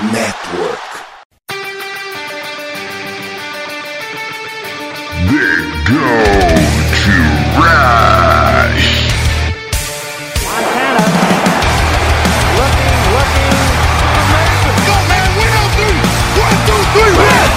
[0.00, 0.80] Network.
[5.28, 6.08] They go
[6.96, 7.14] to
[7.60, 8.88] Rush.
[10.48, 11.04] Montana
[12.56, 13.52] looking, looking.
[14.88, 16.00] Go, man, win on three.
[16.40, 17.50] One, two, three, red.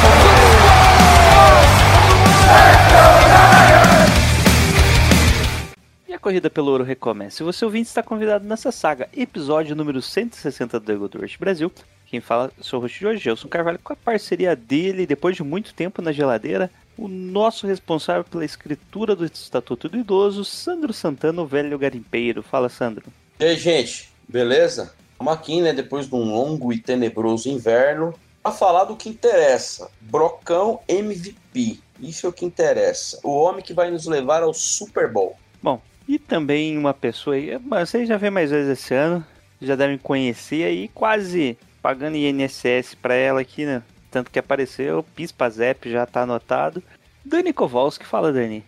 [6.10, 7.46] E a corrida pelo ouro recomeça.
[7.46, 11.72] Você ouvinte está convidado nessa saga, episódio número 160 do Gold Rush Brasil.
[12.16, 15.44] Quem fala, sou o host de hoje, Gelson Carvalho, com a parceria dele, depois de
[15.44, 21.42] muito tempo na geladeira, o nosso responsável pela escritura do Estatuto do Idoso, Sandro Santana,
[21.42, 22.42] o velho garimpeiro.
[22.42, 23.04] Fala, Sandro.
[23.38, 24.94] E aí, gente, beleza?
[25.12, 29.90] Estamos aqui, né, depois de um longo e tenebroso inverno, para falar do que interessa.
[30.00, 31.80] Brocão MVP.
[32.00, 33.20] Isso é o que interessa.
[33.26, 35.38] O homem que vai nos levar ao Super Bowl.
[35.62, 39.22] Bom, e também uma pessoa aí, mas vocês já vê mais vezes esse ano,
[39.62, 43.84] já devem conhecer aí, quase pagando INSS pra ela aqui, né?
[44.10, 46.82] Tanto que apareceu, Pispa Zep já tá anotado.
[47.24, 48.66] Dani Kowalski, fala Dani.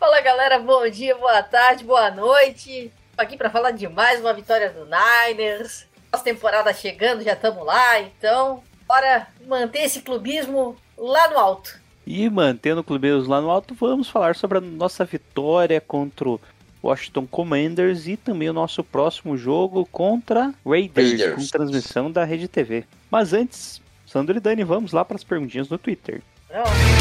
[0.00, 2.90] Fala galera, bom dia, boa tarde, boa noite.
[3.14, 5.86] Tô aqui para falar de mais uma vitória do Niners.
[6.10, 11.80] Nossa temporada chegando, já estamos lá, então bora manter esse clubismo lá no alto.
[12.04, 16.40] E mantendo o Clubeiros lá no alto, vamos falar sobre a nossa vitória contra o
[16.88, 21.34] Washington Commanders e também o nosso próximo jogo contra Raiders, Raiders.
[21.34, 22.84] com transmissão da Rede TV.
[23.10, 26.22] Mas antes, Sandro e Dani, vamos lá para as perguntinhas no Twitter.
[26.48, 26.97] Pronto.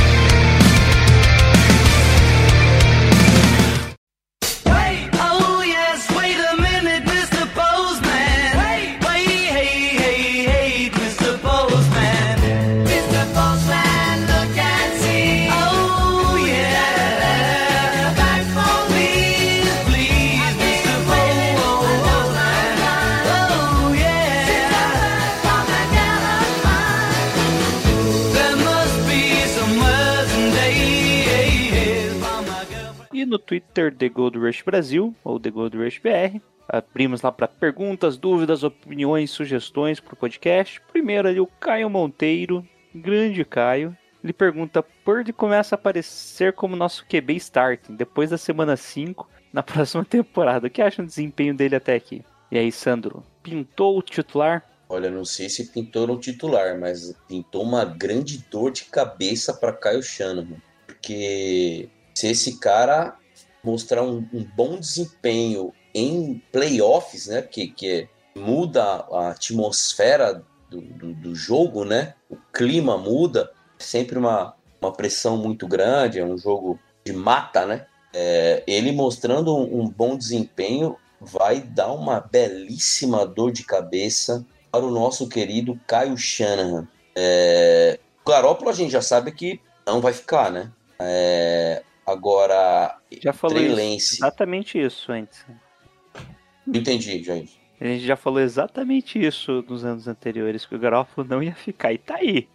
[33.47, 38.63] Twitter, The Gold Rush Brasil, ou The Gold Rush BR, abrimos lá para perguntas, dúvidas,
[38.63, 40.81] opiniões, sugestões para o podcast.
[40.91, 43.97] Primeiro ali o Caio Monteiro, grande Caio.
[44.23, 49.63] Ele pergunta, Purdy começa a aparecer como nosso QB starting, depois da semana 5, na
[49.63, 50.67] próxima temporada.
[50.67, 52.23] O que acha do desempenho dele até aqui?
[52.51, 54.65] E aí, Sandro, pintou o titular?
[54.89, 59.73] Olha, não sei se pintou no titular, mas pintou uma grande dor de cabeça para
[59.73, 60.61] Caio Shanahan.
[60.85, 63.17] Porque se esse cara
[63.63, 67.41] mostrar um, um bom desempenho em playoffs, né?
[67.41, 72.13] Que, que muda a atmosfera do, do, do jogo, né?
[72.29, 73.51] O clima muda.
[73.79, 77.85] É sempre uma, uma pressão muito grande, é um jogo de mata, né?
[78.13, 84.85] É, ele mostrando um, um bom desempenho vai dar uma belíssima dor de cabeça para
[84.85, 86.87] o nosso querido Caio Shanahan.
[87.15, 90.71] É, a gente já sabe que não vai ficar, né?
[90.99, 95.45] É, agora, Já falou isso, exatamente isso antes.
[96.65, 97.59] Não entendi, gente.
[97.79, 101.93] A gente já falou exatamente isso nos anos anteriores, que o Garoppolo não ia ficar.
[101.93, 102.47] E tá aí.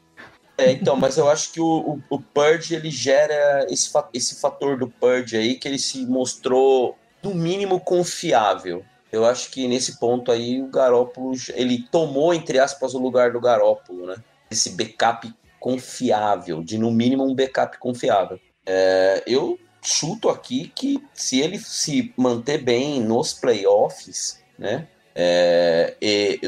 [0.58, 1.66] É, então, mas eu acho que o,
[2.10, 6.96] o, o Purge ele gera esse, esse fator do Purge aí que ele se mostrou
[7.22, 8.84] no mínimo confiável.
[9.10, 13.40] Eu acho que nesse ponto aí o Garópolo ele tomou entre aspas o lugar do
[13.40, 14.16] Garópolo, né?
[14.50, 18.40] Esse backup confiável, de no mínimo um backup confiável.
[18.66, 24.86] É, eu chuto aqui que se ele se manter bem nos playoffs, né?
[25.14, 26.40] É, e,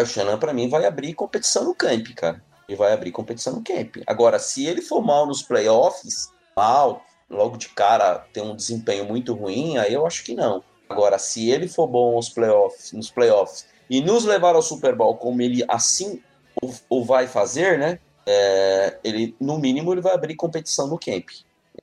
[0.00, 3.62] o Shannon para mim vai abrir competição no camp, cara ele vai abrir competição no
[3.62, 3.96] camp.
[4.06, 9.32] Agora, se ele for mal nos playoffs, mal, logo de cara ter um desempenho muito
[9.32, 10.62] ruim, aí eu acho que não.
[10.86, 15.16] Agora, se ele for bom nos playoffs, nos playoffs e nos levar ao Super Bowl
[15.16, 16.22] como ele assim
[16.62, 17.98] o, o vai fazer, né?
[18.28, 21.30] é, ele, no mínimo, ele vai abrir competição no camp.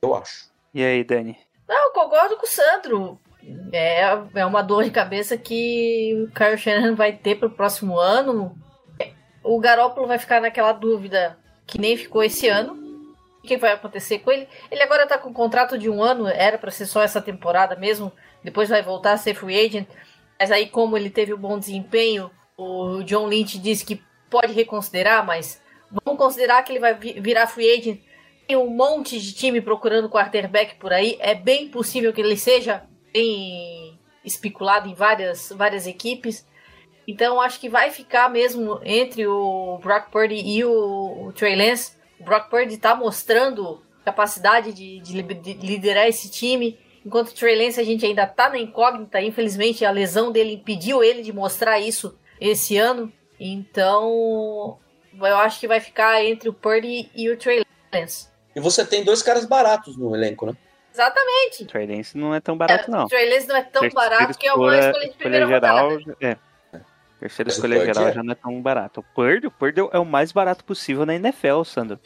[0.02, 0.50] Eu acho.
[0.74, 1.38] E aí, Dani?
[1.68, 3.20] Não, eu concordo com o Sandro.
[3.72, 4.00] É,
[4.34, 8.56] é uma dor de cabeça que o Kyle Shanahan vai ter pro próximo ano.
[9.42, 12.74] O Garópolo vai ficar naquela dúvida que nem ficou esse ano.
[13.42, 14.48] O que vai acontecer com ele?
[14.70, 17.76] Ele agora tá com um contrato de um ano, era para ser só essa temporada
[17.76, 18.12] mesmo.
[18.42, 19.88] Depois vai voltar a ser free agent.
[20.38, 25.24] Mas aí, como ele teve um bom desempenho, o John Lynch disse que pode reconsiderar,
[25.24, 25.62] mas
[26.04, 28.00] vamos considerar que ele vai vi- virar free agent.
[28.46, 31.16] Tem um monte de time procurando quarterback por aí.
[31.20, 36.46] É bem possível que ele seja bem especulado em várias, várias equipes.
[37.08, 41.96] Então acho que vai ficar mesmo entre o Brock Purdy e o, o Trey Lance.
[42.18, 46.78] O Brock Purdy tá mostrando capacidade de, de de liderar esse time.
[47.04, 49.20] Enquanto o Trey Lance a gente ainda tá na incógnita.
[49.20, 53.12] Infelizmente a lesão dele impediu ele de mostrar isso esse ano.
[53.38, 54.78] Então,
[55.14, 58.35] eu acho que vai ficar entre o Purdy e o Trey Lance.
[58.56, 60.54] E você tem dois caras baratos no elenco, né?
[60.92, 61.64] Exatamente.
[61.64, 63.04] O Trey Lance não é tão barato, não.
[63.04, 65.90] O Trey Lance não é tão Terceira barato que é uma escolha de primeira geral,
[65.90, 66.16] rodada.
[66.22, 66.36] É.
[67.20, 68.12] Terceira escolha geral é.
[68.14, 69.00] já não é tão barato.
[69.00, 72.00] O Purdy, o Purdy é o mais barato possível na NFL, Sandro.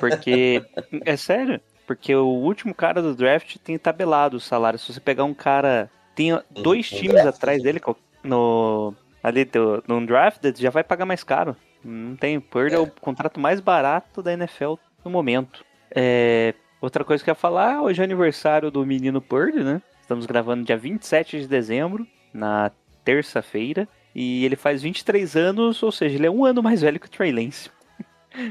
[0.00, 0.60] Porque,
[1.06, 4.80] é sério, porque o último cara do draft tem tabelado o salário.
[4.80, 7.36] Se você pegar um cara, tem dois no times draft?
[7.36, 7.80] atrás dele,
[8.24, 11.56] no ali do, no draft, já vai pagar mais caro.
[11.84, 12.78] Não tem, o Purdy é.
[12.80, 15.64] o contrato mais barato da NFL no momento.
[15.94, 19.80] É, outra coisa que eu ia falar, hoje é aniversário do menino Purdy, né?
[20.00, 22.70] Estamos gravando dia 27 de dezembro, na
[23.04, 23.88] terça-feira.
[24.14, 27.10] E ele faz 23 anos, ou seja, ele é um ano mais velho que o
[27.10, 27.70] Trey Lance.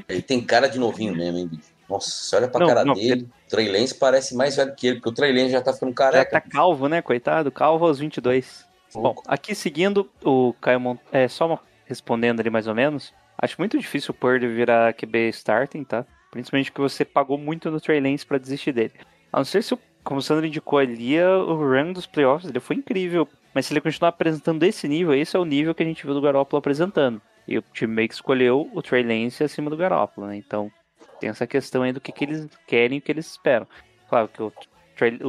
[0.08, 1.70] Ele tem cara de novinho mesmo, hein, bicho?
[1.90, 3.24] Nossa, você olha pra Não, cara não, dele.
[3.46, 5.90] O Trey Lance parece mais velho que ele, porque o Trey Lance já tá ficando
[5.92, 6.32] Já careca.
[6.32, 7.52] tá calvo, né, coitado?
[7.52, 8.66] Calvo aos 22.
[8.94, 9.24] Bom, Pouco.
[9.28, 11.00] aqui seguindo o Caio Mont...
[11.12, 13.14] É, só uma- respondendo ali mais ou menos.
[13.38, 16.06] Acho muito difícil o Purdy virar QB starting, tá?
[16.32, 18.94] Principalmente que você pagou muito no Trey Lance pra desistir dele.
[19.32, 22.60] A não ser se, como o Sandro indicou ali, a- o run dos playoffs dele
[22.60, 23.28] foi incrível.
[23.54, 26.14] Mas se ele continuar apresentando esse nível, esse é o nível que a gente viu
[26.14, 27.22] do Garoppolo apresentando.
[27.48, 30.38] E o time meio que escolheu o Trey Lance acima do Garoppolo, né?
[30.38, 30.72] Então
[31.20, 33.68] tem essa questão aí do que, que eles querem e o que eles esperam.
[34.10, 34.54] Claro que o,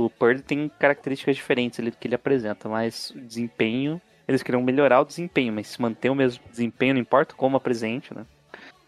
[0.05, 4.62] o Purdy tem características diferentes ali do que ele apresenta, mas o desempenho, eles queriam
[4.62, 8.25] melhorar o desempenho, mas se manter o mesmo desempenho, não importa como apresente, né?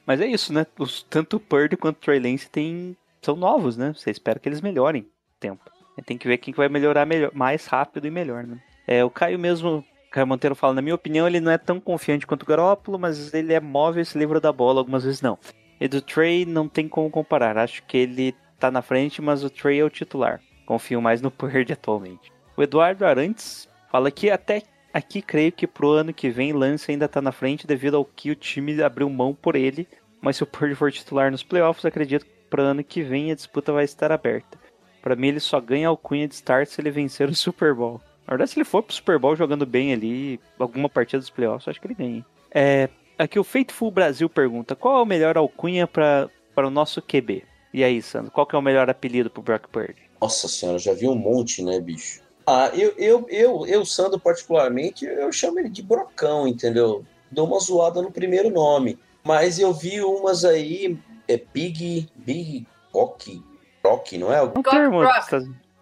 [0.07, 0.67] Mas é isso, né?
[0.79, 3.93] Os, tanto o Purdy quanto o Trey Lance tem, são novos, né?
[3.95, 5.07] Você espera que eles melhorem
[5.41, 5.71] tempo.
[6.05, 8.59] Tem que ver quem que vai melhorar melhor, mais rápido e melhor, né?
[8.87, 12.27] É, o Caio mesmo, Caio Monteiro fala, na minha opinião, ele não é tão confiante
[12.27, 15.39] quanto o Garópolo, mas ele é móvel e se livra da bola, algumas vezes não.
[15.81, 17.57] E do Trey não tem como comparar.
[17.57, 20.41] Acho que ele tá na frente, mas o Trey é o titular.
[20.67, 22.33] Confio mais no Purdy atualmente.
[22.57, 24.63] O Eduardo Arantes fala que até
[24.95, 28.31] aqui creio que pro ano que vem Lance ainda tá na frente devido ao que
[28.31, 29.89] o time abriu mão por ele.
[30.21, 33.35] Mas se o Purdy for titular nos playoffs, acredito que pro ano que vem a
[33.35, 34.57] disputa vai estar aberta.
[35.03, 38.01] Pra mim ele só ganha alcunha de start se ele vencer o Super Bowl.
[38.27, 41.69] Na verdade, se ele for pro Super Bowl jogando bem ali, alguma partida dos playoffs,
[41.69, 42.27] acho que ele ganha.
[42.51, 42.89] É,
[43.19, 47.43] aqui o Faithful Brasil pergunta: qual é o melhor alcunha para para o nosso QB?
[47.75, 49.97] E aí, Sandro, qual que é o melhor apelido pro Brock Purdy?
[50.23, 52.24] Nossa senhora, já vi um monte, né, bicho?
[52.47, 57.05] Ah, eu, eu, eu, eu, Sandro, particularmente, eu chamo ele de Brocão, entendeu?
[57.31, 58.99] Dou uma zoada no primeiro nome.
[59.23, 63.43] Mas eu vi umas aí, é Big, Big Rock,
[63.83, 64.43] Rock, não é?
[64.43, 65.01] Um termo.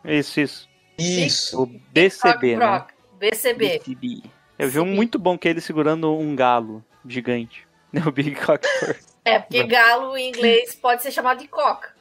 [0.04, 0.68] Isso, isso.
[0.96, 1.62] Isso.
[1.62, 2.66] O BCB, né?
[2.66, 3.78] Brock, BCB.
[3.78, 4.22] BCB.
[4.58, 7.66] Eu vi um muito bom que é ele segurando um galo gigante.
[8.06, 8.66] O Big Cock.
[9.22, 11.94] É, porque galo em inglês pode ser chamado de coca.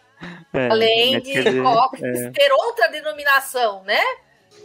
[0.54, 4.02] É, Além mas de dizer, coca é, ter outra denominação, né?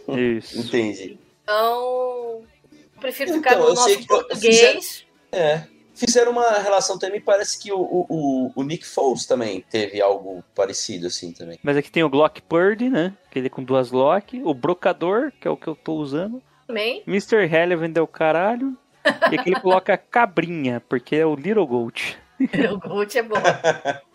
[0.09, 0.59] Isso.
[0.59, 1.17] Entendi.
[1.43, 5.05] Então, eu prefiro ficar Então, no eu nosso que eu- português.
[5.31, 5.63] É.
[5.95, 11.07] Fizeram uma relação também, parece que o, o, o- Nick Foles também teve algo parecido
[11.07, 11.57] assim também.
[11.63, 13.15] Mas aqui tem o Glock Purdy, né?
[13.25, 14.39] Aquele com duas Glock.
[14.43, 16.41] O Brocador, que é o que eu tô usando.
[16.67, 17.01] Também.
[17.07, 17.45] Mr.
[17.47, 18.77] Relevant é o caralho.
[19.31, 22.15] E aqui ele coloca cabrinha, porque é o Little Goat.
[22.71, 23.35] O Gucci é bom.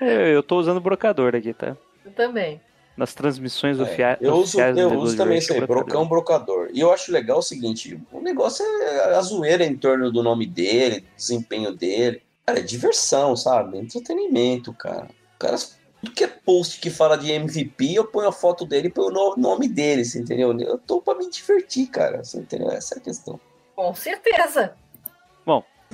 [0.00, 1.76] É, Eu tô usando o brocador aqui, tá?
[2.04, 2.60] Eu também.
[2.96, 6.70] Nas transmissões É, ofia- eu uso, oficiais do eu uso também isso aí, brocão brocador.
[6.72, 10.46] E eu acho legal o seguinte: o negócio é a zoeira em torno do nome
[10.46, 12.22] dele, do desempenho dele.
[12.46, 13.76] Cara, é diversão, sabe?
[13.78, 15.08] Entretenimento, cara.
[15.34, 15.56] O cara,
[16.00, 19.08] tudo que é post que fala de MVP, eu ponho a foto dele e ponho
[19.08, 20.58] o no- nome dele, você entendeu?
[20.60, 22.24] Eu tô pra me divertir, cara.
[22.24, 22.70] Você entendeu?
[22.70, 23.38] Essa é a questão.
[23.74, 24.74] Com certeza.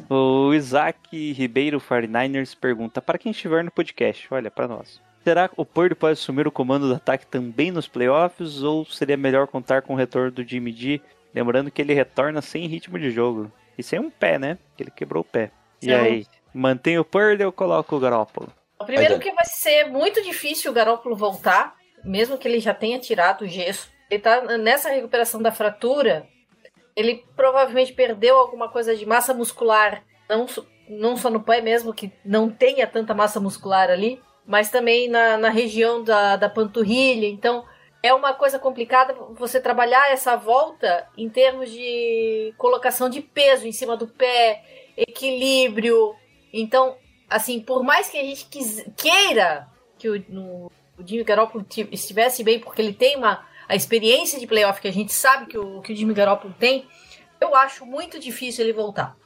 [0.09, 5.01] O Isaac Ribeiro 49ers pergunta: Para quem estiver no podcast, olha, para nós.
[5.25, 8.63] Será que o Purdy pode assumir o comando do ataque também nos playoffs?
[8.63, 11.01] Ou seria melhor contar com o retorno do Jimmy G?
[11.35, 13.51] Lembrando que ele retorna sem ritmo de jogo.
[13.79, 14.59] E sem um pé, né?
[14.77, 15.51] Que ele quebrou o pé.
[15.81, 16.27] E aí?
[16.53, 18.53] Mantém o Purdy ou coloca o Garoppolo?
[18.85, 23.43] Primeiro que vai ser muito difícil o Garoppolo voltar, mesmo que ele já tenha tirado
[23.43, 23.89] o gesso.
[24.11, 26.27] Ele tá nessa recuperação da fratura,
[26.95, 30.47] ele provavelmente perdeu alguma coisa de massa muscular, não,
[30.89, 35.37] não só no pé mesmo, que não tenha tanta massa muscular ali, mas também na,
[35.37, 37.27] na região da, da panturrilha.
[37.27, 37.65] Então,
[38.03, 43.73] é uma coisa complicada você trabalhar essa volta em termos de colocação de peso em
[43.73, 44.63] cima do pé,
[44.97, 46.15] equilíbrio.
[46.53, 46.97] Então,
[47.31, 49.69] assim, por mais que a gente quis- queira
[49.99, 54.39] que o, no- o Jimmy Garoppolo ti- estivesse bem, porque ele tem uma, a experiência
[54.41, 56.87] de playoff que a gente sabe que o, que o Jimmy Garoppolo tem,
[57.41, 59.17] eu acho muito difícil ele voltar.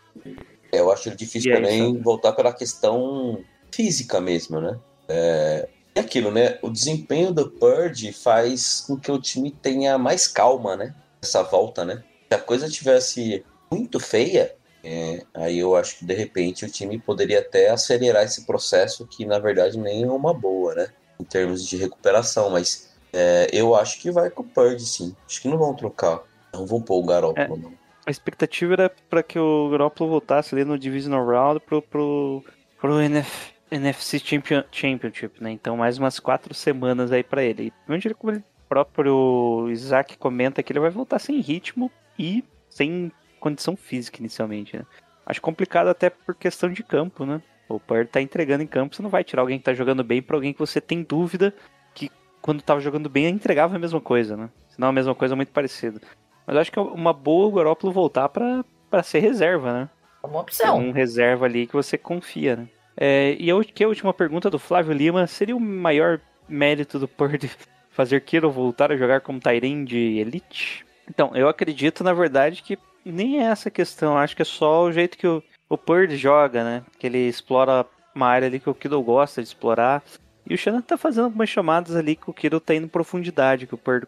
[0.70, 3.42] É, eu acho difícil E aí, também voltar pela questão
[3.74, 4.78] física mesmo, né?
[5.08, 6.58] É, é aquilo, né?
[6.62, 10.94] O desempenho do Purge faz com que o time tenha mais calma, né?
[11.22, 12.02] Essa volta, né?
[12.28, 14.54] Se a coisa tivesse muito feia,
[14.88, 19.26] É, aí eu acho que de repente o time poderia até acelerar esse processo, que
[19.26, 20.88] na verdade nem é uma boa, né?
[21.18, 25.16] Em termos de recuperação, mas é, eu acho que vai com o Purdy, sim.
[25.26, 26.22] Acho que não vão trocar.
[26.54, 27.72] Não vão pôr o Garoppolo, não.
[28.06, 32.44] A expectativa era para que o Garoppolo voltasse ali no Divisional Round pro, pro,
[32.80, 35.50] pro NF, NFC Champion, Championship, né?
[35.50, 37.68] Então mais umas quatro semanas aí para ele.
[37.68, 43.76] E, como ele próprio Isaac comenta que ele vai voltar sem ritmo e sem condição
[43.76, 44.84] física inicialmente, né?
[45.24, 47.40] Acho complicado até por questão de campo, né?
[47.68, 50.22] O Purdy tá entregando em campo, você não vai tirar alguém que tá jogando bem
[50.22, 51.52] pra alguém que você tem dúvida
[51.94, 54.48] que quando tava jogando bem entregava a mesma coisa, né?
[54.68, 56.00] Senão a mesma coisa muito parecida.
[56.46, 59.88] Mas eu acho que é uma boa o Garoppolo voltar pra, pra ser reserva, né?
[60.22, 60.78] É uma É opção.
[60.78, 62.68] um reserva ali que você confia, né?
[62.96, 67.06] É, e ult- que a última pergunta do Flávio Lima seria o maior mérito do
[67.08, 67.50] Purdy
[67.90, 70.84] fazer Kiro voltar a jogar como Tyrande Elite?
[71.08, 74.16] Então, eu acredito, na verdade, que nem é essa questão.
[74.16, 76.82] Acho que é só o jeito que o, o Purdy joga, né?
[76.98, 80.02] Que ele explora uma área ali que o Kiddo gosta de explorar.
[80.48, 83.66] E o Shannon tá fazendo algumas chamadas ali que o Kiddo tá indo em profundidade,
[83.66, 84.06] que o Purdy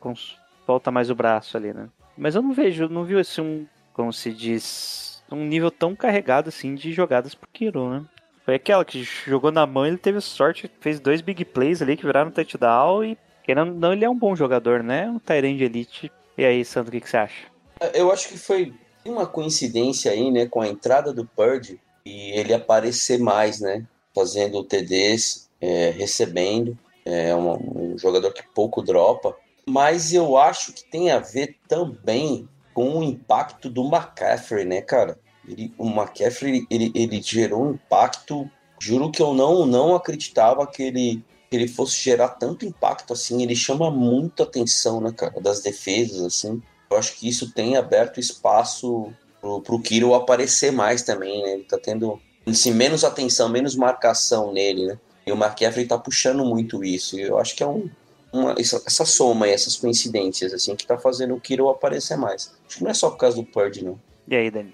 [0.65, 1.89] solta mais o braço ali, né?
[2.17, 6.49] Mas eu não vejo, não vi assim um, como se diz, um nível tão carregado
[6.49, 8.05] assim de jogadas pro Kiro, né?
[8.49, 12.07] Foi aquela que jogou na mão, ele teve sorte, fez dois big plays ali que
[12.07, 15.07] viraram touchdown e querendo não, ele é um bom jogador, né?
[15.07, 16.11] Um Tyrande Elite.
[16.39, 17.47] E aí, Sandro, o que, que você acha?
[17.93, 18.73] Eu acho que foi
[19.05, 24.65] uma coincidência aí, né, com a entrada do Purdy e ele aparecer mais, né, fazendo
[24.65, 26.75] TDs, é, recebendo,
[27.05, 29.37] é um, um jogador que pouco dropa,
[29.69, 35.19] mas eu acho que tem a ver também com o impacto do McCaffrey, né, cara?
[35.49, 38.49] Ele, o McCaffrey, ele, ele gerou um impacto,
[38.81, 43.43] juro que eu não, não acreditava que ele, que ele fosse gerar tanto impacto assim,
[43.43, 46.63] ele chama muita atenção, né, cara, das defesas, assim.
[46.91, 51.55] Eu acho que isso tem aberto espaço pro, pro Kiro aparecer mais também, né?
[51.55, 54.99] Ele tá tendo assim, menos atenção, menos marcação nele, né?
[55.27, 57.19] E o McCaffrey tá puxando muito isso.
[57.19, 57.91] E eu acho que é um,
[58.33, 62.53] uma, essa, essa soma aí, essas coincidências, assim, que tá fazendo o Kiro aparecer mais.
[62.67, 64.01] Acho que não é só por causa do Purdy, não.
[64.27, 64.73] E aí, Dani?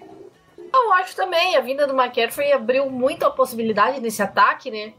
[0.83, 4.93] Eu acho também, a vinda do McCaffrey abriu muita possibilidade nesse ataque, né?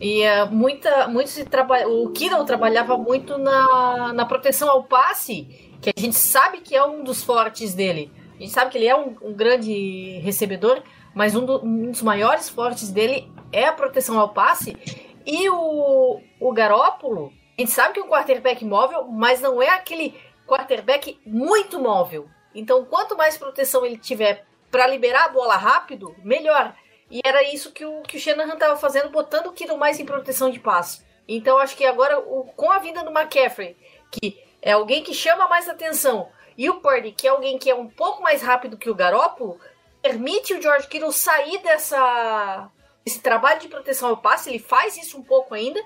[0.00, 1.88] E eh, muita, muito se trabalha.
[1.88, 5.44] O Kittle trabalhava muito na, na proteção ao passe,
[5.80, 8.10] que a gente sabe que é um dos fortes dele.
[8.36, 10.82] A gente sabe que ele é um, um grande recebedor,
[11.14, 14.76] mas um, do- um dos maiores fortes dele é a proteção ao passe.
[15.24, 19.68] E o, o Garópolo, a gente sabe que é um quarterback móvel, mas não é
[19.68, 20.14] aquele
[20.48, 22.26] quarterback muito móvel.
[22.54, 26.74] Então, quanto mais proteção ele tiver para liberar a bola rápido, melhor.
[27.10, 30.06] E era isso que o, que o Shanahan estava fazendo, botando o Kittle mais em
[30.06, 31.04] proteção de passe.
[31.28, 33.76] Então acho que agora, o- com a vinda do McCaffrey,
[34.10, 37.74] que é alguém que chama mais atenção, e o Purdy, que é alguém que é
[37.74, 39.60] um pouco mais rápido que o Garoppolo,
[40.00, 42.70] permite o George Kittle sair dessa
[43.04, 45.82] esse trabalho de proteção ao passe, ele faz isso um pouco ainda,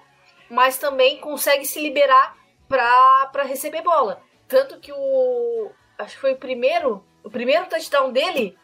[0.50, 2.36] mas também consegue se liberar
[2.68, 4.20] para receber bola.
[4.46, 8.56] Tanto que o acho que foi o primeiro, o primeiro touchdown dele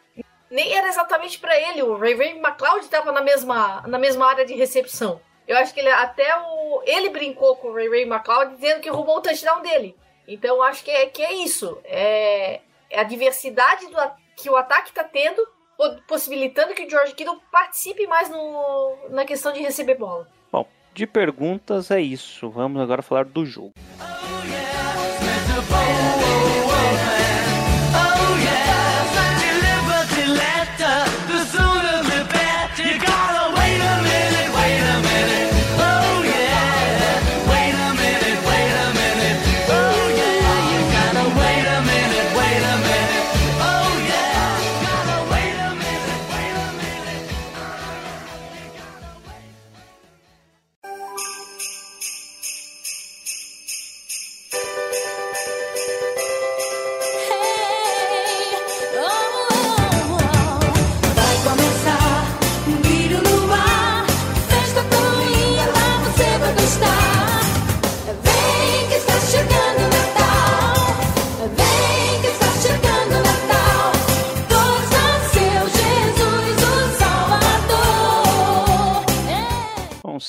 [0.52, 1.82] nem era exatamente para ele.
[1.82, 5.20] O Ray Ray McLeod estava na mesma, na mesma área de recepção.
[5.48, 8.90] Eu acho que ele até o ele brincou com o Ray Ray McLeod dizendo que
[8.90, 9.96] roubou o touchdown dele.
[10.28, 11.78] Então eu acho que é, que é isso.
[11.84, 13.96] É, é a diversidade do,
[14.36, 15.44] que o ataque está tendo,
[15.76, 20.28] po- possibilitando que o George Kittle participe mais no, na questão de receber bola.
[20.52, 22.48] Bom, de perguntas é isso.
[22.50, 23.72] Vamos agora falar do jogo.
[23.98, 26.31] Oh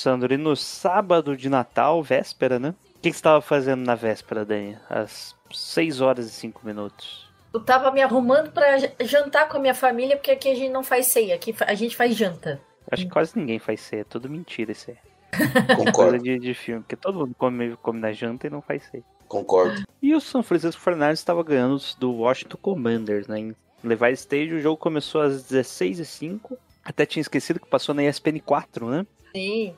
[0.03, 2.69] Sandro, e no sábado de Natal, véspera, né?
[2.69, 4.77] O que que você estava fazendo na véspera, Dani?
[4.89, 7.29] Às 6 horas e 5 minutos.
[7.53, 10.71] Eu tava me arrumando pra j- jantar com a minha família, porque aqui a gente
[10.71, 12.59] não faz ceia, aqui a gente faz janta.
[12.91, 14.97] Acho que quase ninguém faz ceia, é tudo mentira isso aí.
[15.65, 18.83] Coisa Concordo, de, de filme, porque todo mundo come, come na janta e não faz
[18.91, 19.03] ceia.
[19.27, 19.83] concordo.
[20.01, 23.39] E o São Francisco Fernandes estava ganhando do Washington Commanders, né?
[23.39, 26.57] Em Levi Stage, o jogo começou às 16h05.
[26.83, 29.05] Até tinha esquecido que passou na ESPN 4, né?
[29.35, 29.73] Sim.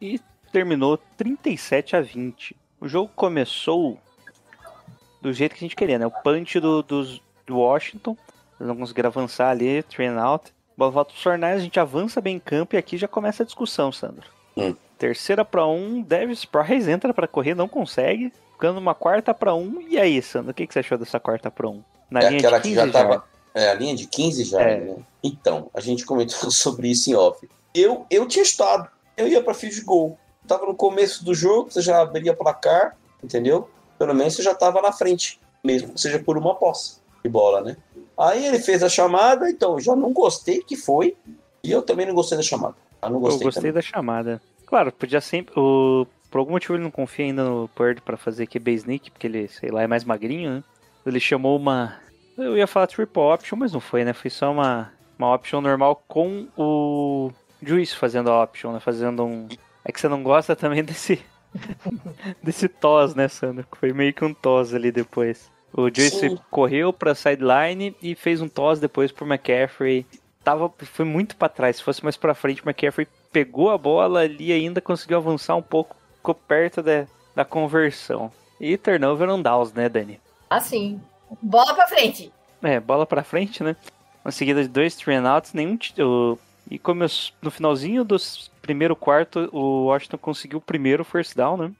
[0.00, 0.20] E
[0.52, 2.56] terminou 37 a 20.
[2.80, 3.98] O jogo começou
[5.20, 6.06] do jeito que a gente queria, né?
[6.06, 8.16] O punch do, dos, do Washington.
[8.58, 10.52] Eles não conseguiram avançar ali, train out.
[10.76, 13.46] Bola volta pros Fornais, a gente avança bem em campo e aqui já começa a
[13.46, 14.26] discussão, Sandro.
[14.56, 14.74] Hum.
[14.98, 18.32] Terceira pra um, Davis Price entra pra correr, não consegue.
[18.52, 19.80] Ficando uma quarta pra um.
[19.88, 21.82] E aí, Sandro, o que, que você achou dessa quarta pra um?
[22.10, 23.24] Na É linha aquela de que 15 já tava.
[23.54, 24.60] É, a linha de 15 já.
[24.60, 24.80] É.
[24.80, 24.96] né?
[25.22, 27.48] Então, a gente comentou sobre isso em off.
[27.74, 28.88] Eu, eu tinha estado.
[29.20, 30.18] Eu ia pra field goal.
[30.46, 33.68] Tava no começo do jogo, você já abria placar, entendeu?
[33.98, 37.76] Pelo menos você já tava na frente, mesmo seja por uma posse de bola, né?
[38.18, 41.16] Aí ele fez a chamada, então eu já não gostei que foi.
[41.62, 42.74] E eu também não gostei da chamada.
[43.02, 43.72] Eu não Eu gostei, gostei também.
[43.74, 44.40] da chamada.
[44.66, 45.52] Claro, podia sempre.
[45.58, 46.06] O...
[46.30, 49.48] Por algum motivo ele não confia ainda no Purdy pra fazer QB sneak, porque ele,
[49.48, 50.64] sei lá, é mais magrinho, né?
[51.04, 51.98] Ele chamou uma.
[52.38, 54.12] Eu ia falar triple option, mas não foi, né?
[54.12, 57.30] Foi só uma, uma option normal com o
[57.62, 58.80] Juice fazendo a option, né?
[58.80, 59.48] Fazendo um.
[59.84, 61.20] É que você não gosta também desse.
[62.42, 63.66] desse toss, né, Sandro?
[63.78, 65.50] Foi meio que um toss ali depois.
[65.72, 70.04] O Juice correu pra sideline e fez um toss depois pro McCaffrey
[70.42, 71.76] tava, foi muito pra trás.
[71.76, 75.54] Se fosse mais pra frente, o McCaffrey pegou a bola ali e ainda conseguiu avançar
[75.54, 78.32] um pouco, ficou perto da, da conversão.
[78.60, 80.20] E turnover on downs, né, Dani?
[80.48, 81.00] Assim.
[81.40, 82.32] Bola pra frente.
[82.62, 83.76] É, bola pra frente, né?
[84.24, 85.78] Uma seguida de dois three and outs, nenhum.
[85.98, 86.38] o-
[86.70, 87.04] e como
[87.42, 88.16] no finalzinho do
[88.62, 91.72] primeiro quarto, o Washington conseguiu o primeiro first down, né?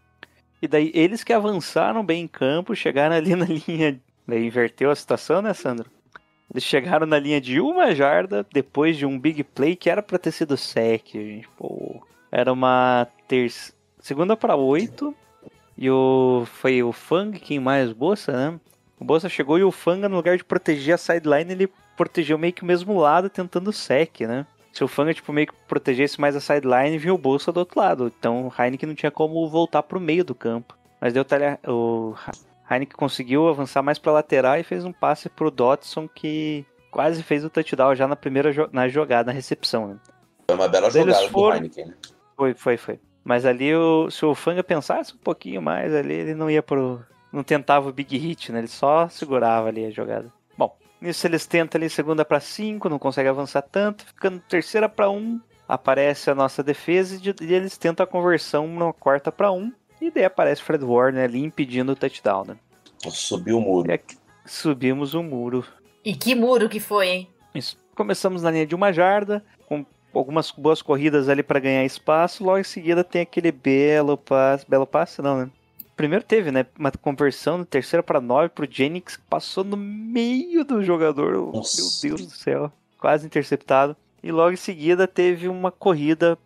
[0.61, 4.01] E daí eles que avançaram bem em campo, chegaram ali na linha.
[4.27, 5.89] Daí inverteu a situação, né, Sandro?
[6.53, 10.19] Eles chegaram na linha de uma jarda depois de um big play que era pra
[10.19, 11.49] ter sido sec, gente.
[11.57, 15.15] Pô, era uma terça, segunda pra oito
[15.79, 18.61] e o foi o Fang quem mais Bolsa, né?
[18.99, 22.53] O Bolsa chegou e o Fanga no lugar de proteger a sideline, ele protegeu meio
[22.53, 24.45] que o mesmo lado tentando sec, né?
[24.73, 27.79] Se o Fanga tipo meio que protegesse mais a sideline, vinha o Bolsa do outro
[27.81, 28.13] lado.
[28.19, 30.77] Então o Heineken não tinha como voltar pro meio do campo.
[31.01, 31.59] Mas deu talha...
[31.67, 32.15] o
[32.71, 37.45] Heineken conseguiu avançar mais pra lateral e fez um passe pro Dotson que quase fez
[37.45, 39.97] o touchdown já na primeira jo- na jogada, na recepção, né?
[40.49, 41.95] Foi uma bela Eles jogada foram- do Heineken, né?
[42.37, 43.01] Foi, foi, foi.
[43.25, 47.03] Mas ali, o, se o Fanga pensasse um pouquinho mais ali, ele não ia pro.
[47.33, 48.61] Não tentava o big hit, né?
[48.61, 50.33] Ele só segurava ali a jogada.
[51.01, 55.41] Nisso eles tentam ali segunda pra cinco, não conseguem avançar tanto, ficando terceira pra um.
[55.69, 59.73] Aparece a nossa defesa e, eles tentam a conversão na quarta pra um.
[60.01, 62.57] E daí aparece Fred Warner ali impedindo o touchdown, né?
[63.09, 63.93] Subiu o muro.
[63.93, 65.65] Aqui subimos o muro.
[66.05, 67.29] E que muro que foi, hein?
[67.55, 67.77] Isso.
[67.95, 69.85] Começamos na linha de uma jarda, com
[70.15, 72.43] algumas boas corridas ali para ganhar espaço.
[72.43, 74.69] Logo em seguida tem aquele belo passe.
[74.69, 75.51] Belo passe, não, né?
[76.01, 76.67] Primeiro teve, né?
[76.79, 81.53] Uma conversão no terceira para nove pro Jennings, que passou no meio do jogador.
[81.53, 81.81] Nossa.
[82.07, 82.73] Meu Deus do céu.
[82.99, 83.97] Quase interceptado.
[84.23, 86.39] E logo em seguida teve uma corrida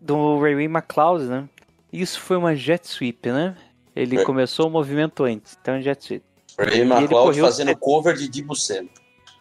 [0.00, 1.48] do Ray McLeod, né?
[1.92, 3.56] Isso foi uma jet sweep, né?
[3.94, 4.24] Ele É.
[4.24, 6.24] começou o movimento antes, então jet sweep.
[6.58, 8.88] Ray ele McLeod correu- fazendo cover de Dibu Samuel.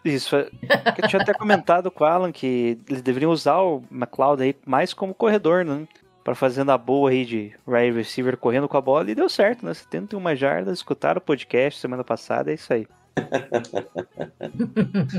[0.03, 0.49] Isso, é-
[1.01, 4.93] eu tinha até comentado com o Alan que eles deveriam usar o McLeod aí mais
[4.93, 5.87] como corredor, né?
[6.23, 9.65] Pra fazer na boa aí de wide receiver correndo com a bola e deu certo,
[9.65, 9.73] né?
[9.73, 12.87] 71 jardas, escutaram o podcast semana passada, é isso aí.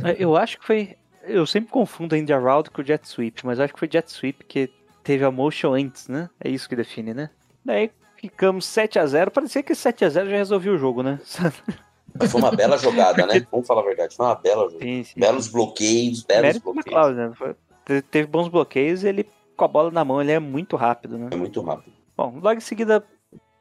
[0.04, 0.96] É, eu acho que foi.
[1.24, 3.88] Eu sempre confundo ainda a route com o jet sweep, mas eu acho que foi
[3.90, 4.70] jet sweep que
[5.04, 6.28] teve a motion antes, né?
[6.42, 7.30] É isso que define, né?
[7.64, 11.20] Daí ficamos 7 a 0 Parecia que 7 a 0 já resolveu o jogo, né?
[12.18, 13.46] Mas Foi uma bela jogada, né?
[13.50, 14.16] Vamos falar a verdade.
[14.16, 14.84] Foi uma bela jogada.
[14.84, 15.20] Sim, sim.
[15.20, 17.18] Belos bloqueios, belos Mérito bloqueios.
[17.18, 17.54] McLeod,
[17.88, 18.02] né?
[18.10, 21.28] Teve bons bloqueios ele, com a bola na mão, ele é muito rápido, né?
[21.32, 21.92] É muito rápido.
[22.16, 23.04] Bom, logo em seguida,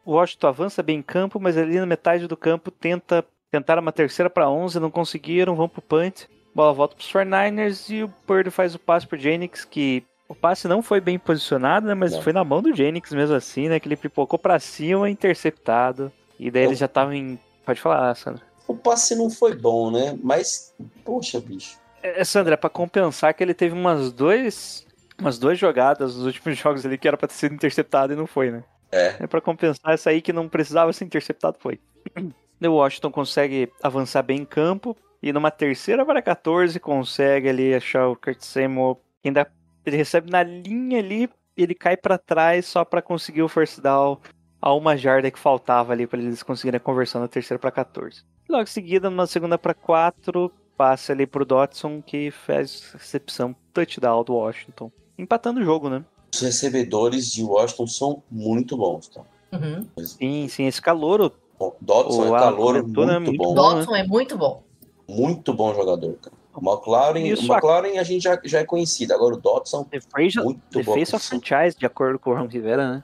[0.06, 3.92] o Washington avança bem em campo, mas ali na metade do campo tenta tentaram uma
[3.92, 6.24] terceira para 11, não conseguiram, vão pro punt.
[6.56, 10.70] Bola volta pros 49ers e o Purdy faz o passe pro Jennings, que o passe
[10.70, 11.94] não foi bem posicionado, né?
[11.94, 12.22] Mas Não.
[12.22, 13.78] foi na mão do Jennings mesmo assim, né?
[13.78, 16.12] Que ele pipocou pra cima, interceptado.
[16.40, 17.38] E daí Eu- eles já estavam em...
[17.66, 18.42] Pode falar, Sandra.
[18.68, 20.18] O passe não foi bom, né?
[20.24, 20.74] Mas,
[21.04, 21.78] poxa, bicho.
[22.02, 24.88] É, Sandra, é pra compensar que ele teve umas dois,
[25.22, 28.28] umas duas jogadas nos últimos jogos ali que era pra ter sido interceptado e não
[28.28, 28.64] foi, né?
[28.92, 29.16] É.
[29.20, 31.80] É pra compensar essa aí que não precisava ser interceptado foi.
[32.64, 38.08] O Washington consegue avançar bem em campo e numa terceira para 14 consegue ali achar
[38.08, 39.02] o Kurt Samuel.
[39.26, 39.48] Ainda
[39.84, 44.20] ele recebe na linha ali, ele cai pra trás só pra conseguir o first down
[44.62, 48.24] a uma jarda que faltava ali pra eles conseguirem a conversão na terceira para 14.
[48.48, 54.24] Logo em seguida, numa segunda para 4, passa ali pro Dotson que faz recepção touchdown
[54.24, 56.04] do Washington, empatando o jogo, né?
[56.34, 59.22] Os recebedores de Washington são muito bons, tá?
[59.54, 59.86] Uhum.
[60.06, 63.20] Sim, sim, esse calouro O Dodson O é calor muito né?
[63.20, 63.54] Muito bom.
[63.54, 63.54] bom.
[63.54, 64.64] Dodson é muito bom.
[65.08, 66.36] Muito bom jogador, cara.
[66.54, 69.14] O McLaren, o McLaren a gente já, já é conhecido.
[69.14, 71.40] Agora o Dodson, The Face, muito the boa face of posição.
[71.42, 73.04] franchise, de acordo com o Ron Rivera, né?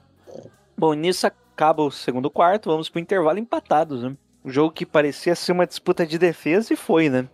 [0.78, 4.16] Bom, nisso acaba o segundo quarto, vamos pro intervalo empatados, né?
[4.44, 7.28] Um jogo que parecia ser uma disputa de defesa e foi, né?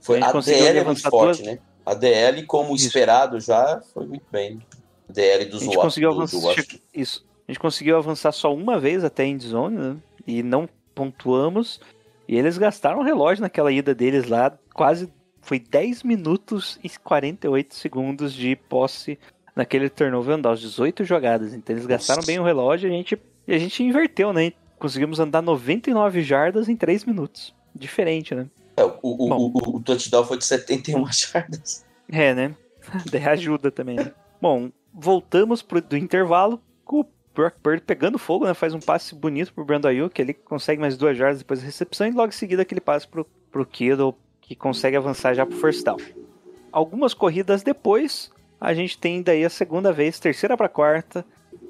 [0.00, 1.58] Foi, A a, DL é muito forte, duas- né?
[1.90, 2.86] A DL, como Isso.
[2.86, 4.60] esperado, já foi muito bem.
[5.08, 5.58] A DL do-.
[5.76, 6.78] Washington.
[6.94, 7.26] Isso.
[7.48, 9.96] A gente conseguiu avançar só uma vez até a endzone, né?
[10.24, 11.80] E não pontuamos.
[12.28, 14.56] E eles gastaram o relógio naquela ida deles lá.
[14.72, 19.18] Quase foi 10 minutos e 48 segundos de posse
[19.56, 21.52] naquele turnover andar, aos 18 jogadas.
[21.52, 24.52] Então eles gastaram bem o relógio e a gente, a gente inverteu, né?
[24.78, 27.52] Conseguimos andar 99 jardas em 3 minutos.
[27.74, 28.46] Diferente, né?
[28.80, 31.84] É, o, o, o, o, touchdown foi de 71 jardas.
[32.10, 32.54] É, né?
[33.12, 34.12] Daí ajuda também, né?
[34.40, 38.54] Bom, voltamos pro, do intervalo com o Brock Purdy pegando fogo, né?
[38.54, 42.06] Faz um passe bonito pro Brandon Ayuk, ele consegue mais duas jardas depois da recepção
[42.06, 45.84] e logo em seguida aquele passe pro, pro Kittle, que consegue avançar já pro first
[45.84, 45.98] down.
[46.72, 51.24] Algumas corridas depois, a gente tem daí a segunda vez, terceira pra quarta,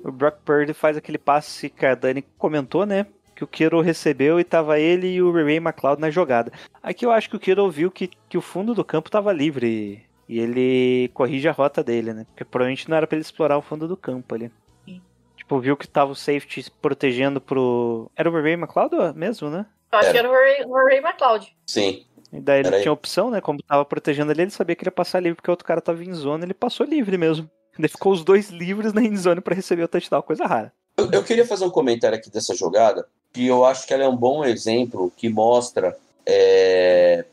[0.04, 3.06] o Brock Purdy faz aquele passe que a Dani comentou, né?
[3.40, 6.52] Que o Kittle recebeu e tava ele e o Ray McLeod na jogada.
[6.82, 10.04] Aqui eu acho que o Kittle viu que, que o fundo do campo tava livre
[10.28, 12.26] e ele corrige a rota dele, né?
[12.28, 14.52] Porque provavelmente não era pra ele explorar o fundo do campo ali.
[15.34, 18.10] Tipo, viu que tava o safety se protegendo pro.
[18.14, 19.64] Era o Ray McLeod mesmo, né?
[19.90, 20.12] Eu acho Era.
[20.12, 21.56] que era o Ray, o Ray McLeod.
[21.66, 22.04] Sim.
[22.30, 23.40] E daí ele tinha opção, né?
[23.40, 25.80] Como tava protegendo ali, ele sabia que ele ia passar livre porque o outro cara
[25.80, 27.50] tava em zona, ele passou livre mesmo.
[27.78, 30.70] Daí ficou os dois livres na endzone pra receber o touchdown, coisa rara.
[30.98, 34.08] Eu, eu queria fazer um comentário aqui dessa jogada, que eu acho que ela é
[34.08, 37.24] um bom exemplo que mostra é,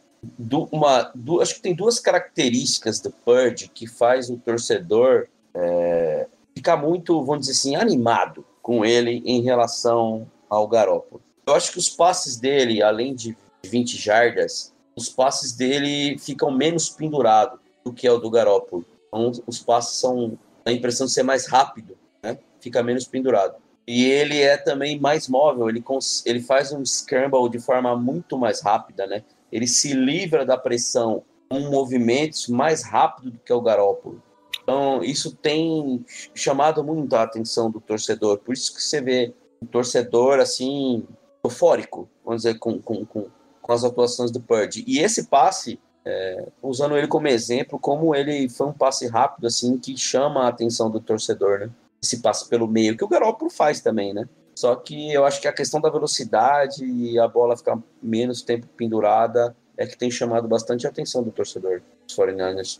[0.71, 7.23] uma, acho que tem duas características do Purge que faz o torcedor é, ficar muito,
[7.23, 11.21] vamos dizer assim, animado com ele em relação ao Garoppolo.
[11.45, 16.89] Eu acho que os passes dele, além de 20 jardas, os passes dele ficam menos
[16.89, 18.86] pendurados do que é o do Garoppolo.
[19.07, 22.38] Então, os passes são a impressão de ser mais rápido, né?
[22.60, 23.55] Fica menos pendurado.
[23.88, 25.84] E ele é também mais móvel, ele,
[26.26, 29.23] ele faz um scramble de forma muito mais rápida, né?
[29.50, 34.21] Ele se livra da pressão com movimentos mais rápido do que o Garópolo.
[34.62, 38.39] Então, isso tem ch- chamado muito a atenção do torcedor.
[38.39, 41.06] Por isso que você vê um torcedor, assim,
[41.41, 43.28] eufórico, vamos dizer, com, com, com,
[43.62, 44.84] com as atuações do Purdy.
[44.86, 49.78] E esse passe, é, usando ele como exemplo, como ele foi um passe rápido, assim,
[49.78, 51.69] que chama a atenção do torcedor, né?
[52.01, 54.27] Esse passe pelo meio, que o Garoppolo faz também, né?
[54.55, 58.65] Só que eu acho que a questão da velocidade e a bola ficar menos tempo
[58.75, 62.79] pendurada é que tem chamado bastante a atenção do torcedor dos 49ers.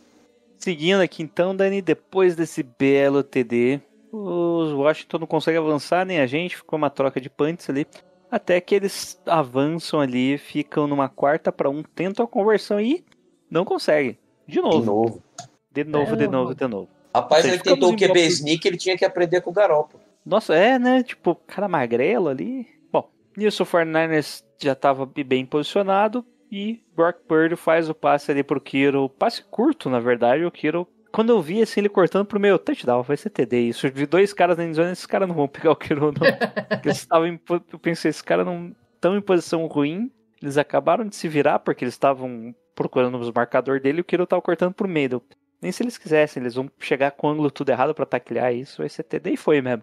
[0.56, 6.26] Seguindo aqui então, Dani, depois desse belo TD, os Washington não conseguem avançar, nem a
[6.26, 7.86] gente, ficou uma troca de punts ali.
[8.30, 13.04] Até que eles avançam ali, ficam numa quarta para um, tentam a conversão e
[13.48, 14.18] não conseguem.
[14.46, 14.80] De novo.
[14.80, 15.22] De novo.
[15.70, 16.28] De novo, de É.
[16.28, 16.88] novo, de novo.
[17.20, 20.02] Rapaz, seja, ele tentou o QB sneak, ele tinha que aprender com o Garoppolo.
[20.24, 21.02] Nossa, é, né?
[21.02, 22.66] Tipo, cara magrelo ali.
[22.92, 28.42] Bom, nisso o 49ers já tava bem posicionado e Brock Purdy faz o passe ali
[28.42, 29.08] pro Kiro.
[29.08, 30.86] Passe curto, na verdade, o Kiro.
[31.10, 33.86] Quando eu vi assim ele cortando pro meu touchdown, vai ser TD isso.
[33.86, 36.12] Eu vi dois caras na endzone, esses caras não vão pegar o Kiro, não.
[36.68, 37.40] Porque eles estavam em,
[37.72, 40.10] eu pensei, esses caras não estão em posição ruim.
[40.42, 44.26] Eles acabaram de se virar porque eles estavam procurando os marcadores dele e o Kiro
[44.26, 45.14] tava cortando pro meio.
[45.14, 45.22] Eu,
[45.60, 48.78] Nem se eles quisessem, eles vão chegar com o ângulo tudo errado pra taclear isso,
[48.82, 49.82] vai ser TD e foi mesmo.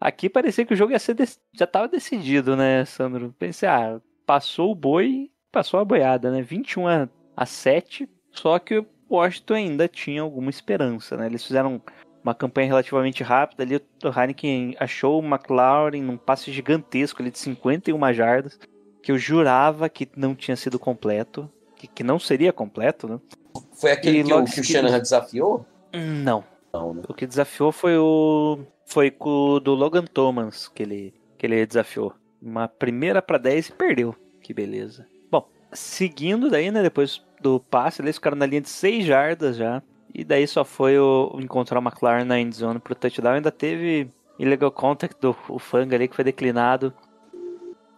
[0.00, 3.34] Aqui parecia que o jogo ia ser dec- já tava decidido, né, Sandro?
[3.38, 6.42] Pensei, ah, passou o boi, passou a boiada, né?
[6.42, 11.26] 21 a, a 7, só que o Washington ainda tinha alguma esperança, né?
[11.26, 11.80] Eles fizeram
[12.24, 17.38] uma campanha relativamente rápida ali, o Heineken achou o McLaurin num passe gigantesco ali de
[17.38, 18.58] 51 jardas,
[19.02, 23.20] que eu jurava que não tinha sido completo, que, que não seria completo, né?
[23.82, 25.66] Foi aquele E que, o, que o Shanahan desafiou?
[25.92, 26.44] Não.
[26.72, 27.02] Não, né?
[27.08, 28.60] O que desafiou foi o.
[28.86, 32.14] Foi com o do Logan Thomas que ele, que ele desafiou.
[32.40, 34.14] Uma primeira pra 10 e perdeu.
[34.40, 35.04] Que beleza.
[35.28, 36.80] Bom, seguindo daí, né?
[36.80, 39.82] Depois do passe, eles ficaram na linha de 6 jardas já.
[40.14, 43.34] E daí só foi o, encontrar o McLaren na endzone pro touchdown.
[43.34, 46.94] Ainda teve illegal contact do o Fang ali que foi declinado.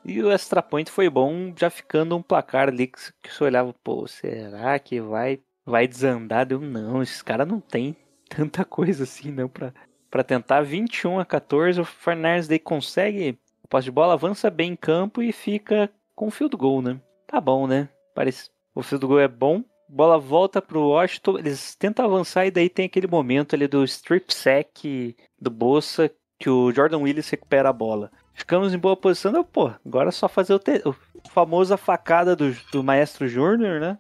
[0.02, 3.74] E o extra point foi bom, já ficando um placar ali que, que você olhava,
[3.82, 6.46] pô, será que vai, vai desandar?
[6.46, 7.96] Deu não, esses caras não tem
[8.28, 9.72] tanta coisa assim, não, pra,
[10.10, 11.80] pra tentar 21 a 14.
[11.80, 16.26] O Fernandes daí consegue o posse de bola, avança bem em campo e fica com
[16.28, 17.00] o field goal, né?
[17.26, 17.88] Tá bom, né?
[18.14, 19.62] Parece, o field goal é bom.
[19.88, 24.34] Bola volta pro Washington, eles tentam avançar e daí tem aquele momento ali do strip
[24.34, 28.10] sack do Bolsa que o Jordan Willis recupera a bola.
[28.32, 29.44] ficamos em boa posição.
[29.44, 30.94] Pô, agora é só fazer o, te- o
[31.30, 33.96] famoso facada do, do Maestro Júnior, né?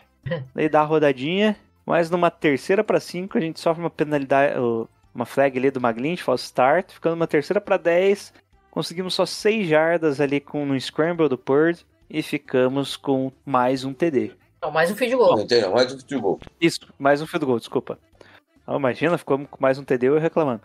[0.54, 1.56] Daí dá a rodadinha.
[1.86, 4.54] Mas numa terceira pra cinco, a gente sofre uma penalidade,
[5.14, 6.92] uma flag ali do Maglin, false start.
[6.92, 8.32] Ficando uma terceira pra 10.
[8.70, 11.84] Conseguimos só 6 jardas ali com no scramble do Purd.
[12.08, 14.32] E ficamos com mais um TD.
[14.62, 15.40] Não, mais um field goal.
[15.40, 15.72] Entendeu?
[15.72, 16.40] Mais um futebol.
[16.60, 17.98] Isso, mais um field goal, desculpa.
[18.66, 20.62] Ah, imagina, ficamos com mais um TD eu reclamando.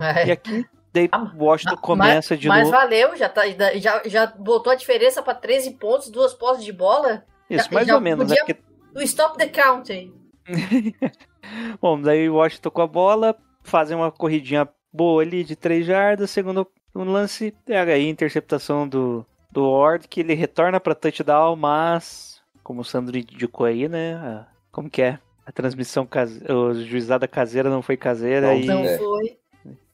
[0.00, 0.26] É.
[0.26, 2.72] E aqui, daí Ah, Washington começa de Mas novo.
[2.76, 3.42] valeu, já, tá,
[3.76, 7.24] já, já botou a diferença pra 13 pontos, duas posses de bola.
[7.48, 8.36] Isso, já- mais já ou menos, né?
[8.36, 10.12] podia- Porque O stop the count aí.
[11.80, 16.30] Bom, daí o Washington com a bola, fazem uma corridinha boa ali de 3 jardas,
[16.30, 21.56] segundo um lance, pega aí a interceptação do, do Ward, que ele retorna para touchdown,
[21.56, 25.18] mas, como o Sandro indicou aí, né, a- como que é?
[25.46, 26.40] A transmissão, case...
[26.52, 28.98] o juizada caseira não foi caseira Não, e, Não É.
[28.98, 29.38] foi.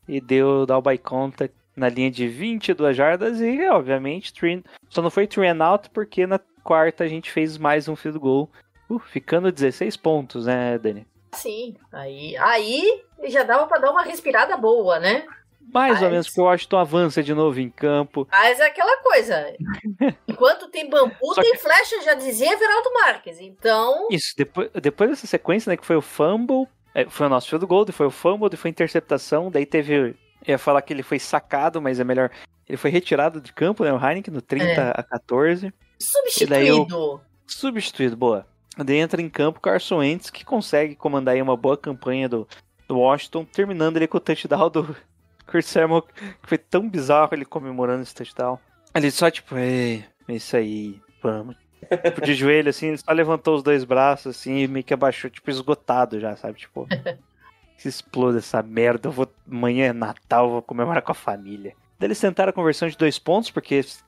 [0.08, 4.62] e deu down by contact na linha de 22 jardas e, obviamente, three...
[4.90, 8.18] só não foi three and out porque na quarta a gente fez mais um field
[8.18, 8.50] goal,
[8.90, 11.06] uh, ficando 16 pontos, né, Dani?
[11.32, 11.76] Sim.
[11.92, 15.24] Aí, aí já dava pra dar uma respirada boa, né?
[15.72, 18.26] Mais ou Mas- menos, porque o Washington avança de novo em campo.
[18.30, 19.52] Mas é aquela coisa.
[20.26, 23.38] Enquanto tem bambu, Só tem flecha, já dizia Everaldo Marques.
[23.38, 27.48] Então, Isso, depois, depois dessa sequência, né, que foi o fumble, é, foi o nosso
[27.50, 30.14] field goal, foi o fumble, foi a interceptação, daí teve, eu
[30.46, 32.30] ia falar que ele foi sacado, mas é melhor,
[32.66, 34.92] ele foi retirado de campo, né, o Heineken, no 30 É.
[34.96, 35.70] a 14,
[36.00, 37.20] substituído.
[37.46, 38.46] substituído, boa.
[38.84, 42.46] Daí entra em campo Carson Wentz, que consegue comandar aí uma boa campanha do,
[42.86, 44.96] do Washington, terminando ele com o touchdown do
[45.46, 48.58] Kurt Samuel, que foi tão bizarro ele comemorando esse touchdown.
[48.94, 51.56] Ele só tipo, é, é isso aí, vamos.
[52.04, 55.30] Tipo, de joelho, assim, ele só levantou os dois braços, assim, e meio que abaixou,
[55.30, 56.58] tipo, esgotado já, sabe?
[56.58, 56.86] Tipo,
[57.76, 61.74] se exploda essa merda, eu vou, amanhã é Natal, vou comemorar com a família.
[61.98, 64.04] Daí eles tentaram a conversão de dois pontos, porque eles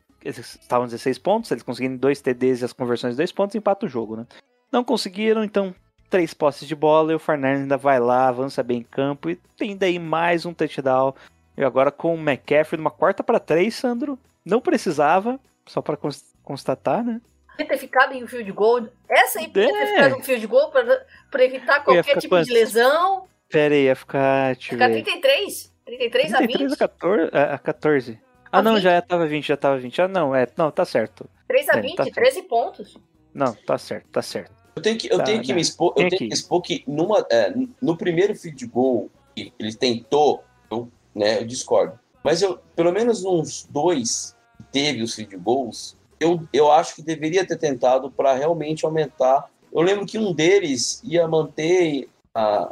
[0.60, 3.88] estavam 16 pontos, eles conseguiram dois TDs e as conversões de dois pontos, empata o
[3.88, 4.26] jogo, né?
[4.70, 5.74] Não conseguiram, então,
[6.08, 9.36] três posses de bola, e o Fernandes ainda vai lá, avança bem em campo, e
[9.56, 11.14] tem daí mais um touchdown.
[11.56, 16.34] E agora com o McCaffrey numa quarta para três, Sandro, não precisava, só para cons-
[16.42, 17.20] constatar, né?
[17.50, 18.86] Podia ter ficado em um field goal.
[19.08, 19.86] Essa aí podia ter É.
[19.86, 22.48] ficado em um field goal pra, pra evitar qualquer tipo de quantos?
[22.48, 23.26] lesão.
[23.50, 25.72] Pera aí, ia ficar, deixa Ficar ver, 33.
[25.84, 26.46] 33 a 20.
[26.52, 27.30] 33 a 14?
[27.36, 28.18] A 14.
[28.52, 28.82] Ah, A não, 20.
[28.84, 30.00] já tava 20, já tava 20.
[30.00, 31.28] Ah, não, é, não, tá certo.
[31.48, 32.14] 3 a É, 20, tá certo.
[32.14, 32.96] 13 pontos.
[33.34, 34.52] Não, tá certo, tá certo.
[34.76, 35.54] Eu tenho que, eu Tá, tenho que tá.
[35.54, 39.74] me expor, eu tenho que expor que numa, é, no primeiro field goal que ele
[39.74, 41.98] tentou, eu, né, eu discordo.
[42.22, 47.02] Mas eu, pelo menos uns dois que teve os field goals, eu, eu acho que
[47.02, 49.48] deveria ter tentado para realmente aumentar.
[49.72, 52.68] Eu lembro que um deles ia manter a,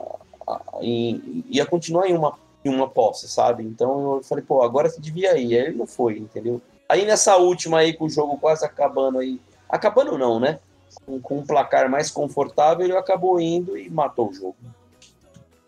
[0.47, 3.63] a- em- ia continuar em uma em uma posse, sabe?
[3.63, 5.55] Então eu falei, pô, agora você devia ir.
[5.57, 6.61] Aí ele não foi, entendeu?
[6.89, 10.59] Aí nessa última aí com o jogo quase acabando aí, acabando não, né?
[10.95, 14.57] Com, com um placar mais confortável, ele acabou indo e matou o jogo.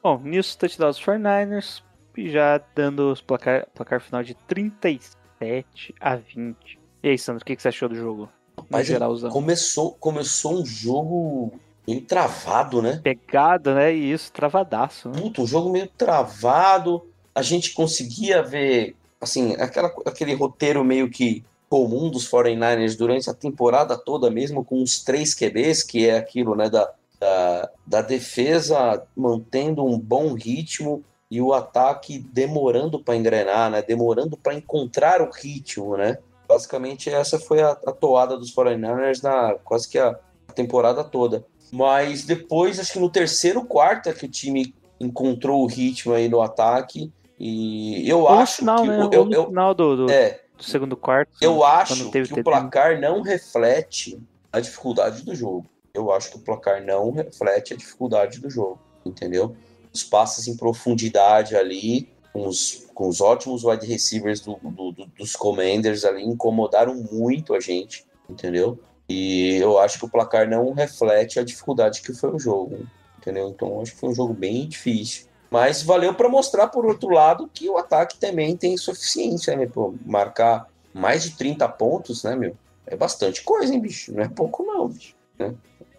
[0.02, 1.82] Bom, nisso, touchdown dos 49ers,
[2.16, 6.78] e já dando os placar, placar final de 37 a 20.
[7.02, 8.28] E aí, Sandro, o que, que você achou do jogo?
[8.68, 9.30] Mas geralzão.
[9.30, 11.52] começou, começou um jogo
[11.86, 13.00] meio travado, né?
[13.02, 13.94] Pegada, né?
[13.94, 15.20] E isso, travadaço, né?
[15.20, 17.06] Puta, um jogo meio travado.
[17.34, 23.34] A gente conseguia ver, assim, aquela, aquele roteiro meio que comum dos 49ers durante a
[23.34, 29.06] temporada toda, mesmo com os três QBs, que é aquilo, né, da, da, da defesa
[29.16, 35.30] mantendo um bom ritmo e o ataque demorando para engrenar, né, demorando para encontrar o
[35.30, 36.18] ritmo, né.
[36.48, 40.18] Basicamente essa foi a, a toada dos 49ers na quase que a
[40.52, 41.46] temporada toda.
[41.70, 46.28] Mas depois, acho que no terceiro quarto é que o time encontrou o ritmo aí
[46.28, 49.04] no ataque e eu Ou no acho final, que né?
[49.04, 51.32] Ou eu, no eu, final do, do, é, do segundo quarto.
[51.40, 54.20] eu acho que o placar não reflete
[54.52, 55.66] a dificuldade do jogo.
[55.92, 59.56] Eu acho que o placar não reflete a dificuldade do jogo, entendeu?
[59.92, 65.06] Os passes em profundidade ali, com os, com os ótimos wide receivers do- do- do-
[65.18, 68.78] dos Commanders ali, incomodaram muito a gente, entendeu?
[69.08, 72.86] E eu acho que o placar não reflete a dificuldade que foi o jogo,
[73.18, 73.48] entendeu?
[73.48, 75.26] Então eu acho que foi um jogo bem difícil.
[75.50, 79.66] Mas valeu para mostrar, por outro lado, que o ataque também tem suficiência, né?
[79.66, 82.56] Pô, marcar mais de 30 pontos, né, meu?
[82.86, 84.14] É bastante coisa, hein, bicho?
[84.14, 85.14] Não é pouco, não, bicho.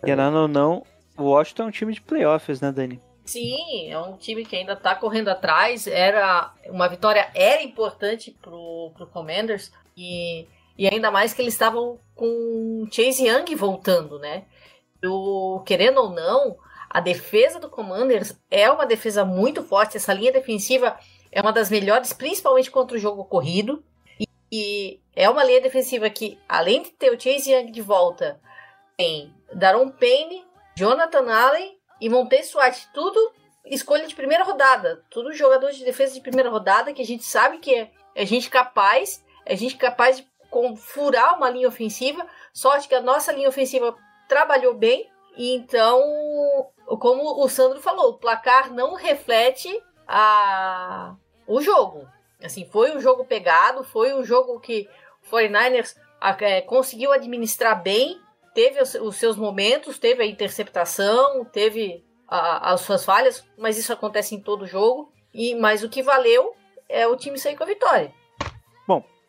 [0.04, 0.84] Querendo ou não,
[1.18, 3.02] o Washington é um time de playoffs, né, Dani?
[3.26, 5.88] Sim, é um time que ainda tá correndo atrás.
[5.88, 12.00] Era uma vitória era importante pro, pro Commanders e, e ainda mais que eles estavam
[12.16, 14.44] com Chase Young voltando, né?
[15.04, 16.58] O, querendo ou não,
[16.94, 19.98] a defesa do Commanders é uma defesa muito forte.
[19.98, 20.98] Essa linha defensiva
[21.32, 23.84] é uma das melhores, principalmente contra o jogo corrido.
[24.20, 28.40] E E é uma linha defensiva que, além de ter o Chase Young de volta,
[28.98, 32.90] tem Daron Payne, Jonathan Allen e Montez Sweat.
[32.94, 33.32] Tudo
[33.66, 35.04] escolha de primeira rodada.
[35.10, 38.50] Tudo jogador de defesa de primeira rodada que a gente sabe que é, é gente
[38.50, 42.28] capaz, é gente capaz de com- furar uma linha ofensiva.
[42.54, 43.96] Sorte que a nossa linha ofensiva
[44.28, 45.10] trabalhou bem.
[45.38, 46.02] Então,
[46.98, 49.70] como o Sandro falou, o placar não reflete
[50.08, 51.16] a,
[51.48, 52.08] o jogo.
[52.44, 54.90] Assim, foi um jogo pegado, foi um jogo que
[55.24, 58.20] o 49ers a- é, conseguiu administrar bem,
[58.54, 63.94] teve os, os seus momentos, teve a interceptação, teve a- as suas falhas, mas isso
[63.94, 65.12] acontece em todo jogo.
[65.34, 66.54] E Mas o que valeu
[66.90, 68.14] é o time sair com a vitória.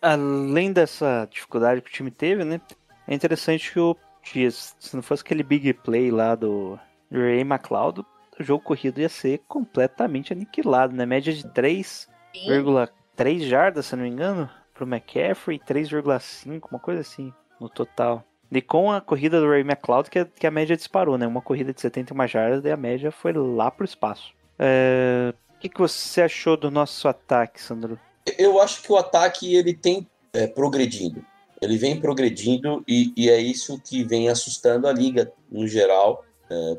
[0.05, 2.61] Além dessa dificuldade que o time teve, né?
[3.07, 6.77] É interessante que o se não fosse aquele big play lá do
[7.13, 8.01] Ray McLeod,
[8.41, 11.05] o jogo corrido ia ser completamente aniquilado, né?
[11.07, 17.69] Média de 3,3 jardas, se não me engano, pro McCaffrey, 3,5, uma coisa assim, no
[17.69, 18.25] total.
[18.51, 21.27] E com a corrida do Ray McLeod, que, a- que a média disparou, né?
[21.27, 24.33] Uma corrida de 71 jardas, e a média foi lá pro espaço.
[24.59, 27.99] É, O que, que você achou do nosso ataque, Sandro?
[28.37, 31.25] Eu acho que o ataque ele tem é, progredindo.
[31.61, 36.77] Ele vem progredindo e, e é isso que vem assustando a liga no geral é,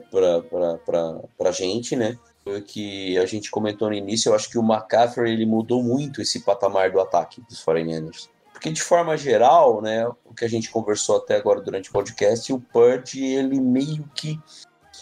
[1.35, 2.17] para a gente, né?
[2.43, 4.29] Foi o que a gente comentou no início.
[4.29, 8.29] Eu acho que o McCaffrey ele mudou muito esse patamar do ataque dos 49ers.
[8.51, 12.51] Porque de forma geral, né, o que a gente conversou até agora durante o podcast,
[12.51, 14.39] o Purge ele meio que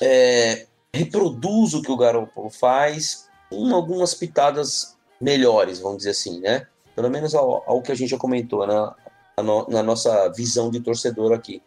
[0.02, 6.66] é, reproduz o que o Garoppolo faz com algumas pitadas melhores, vamos dizer assim, né?
[6.96, 8.96] Pelo menos ao, ao que a gente já comentou na,
[9.38, 11.62] na, na nossa visão de torcedor aqui.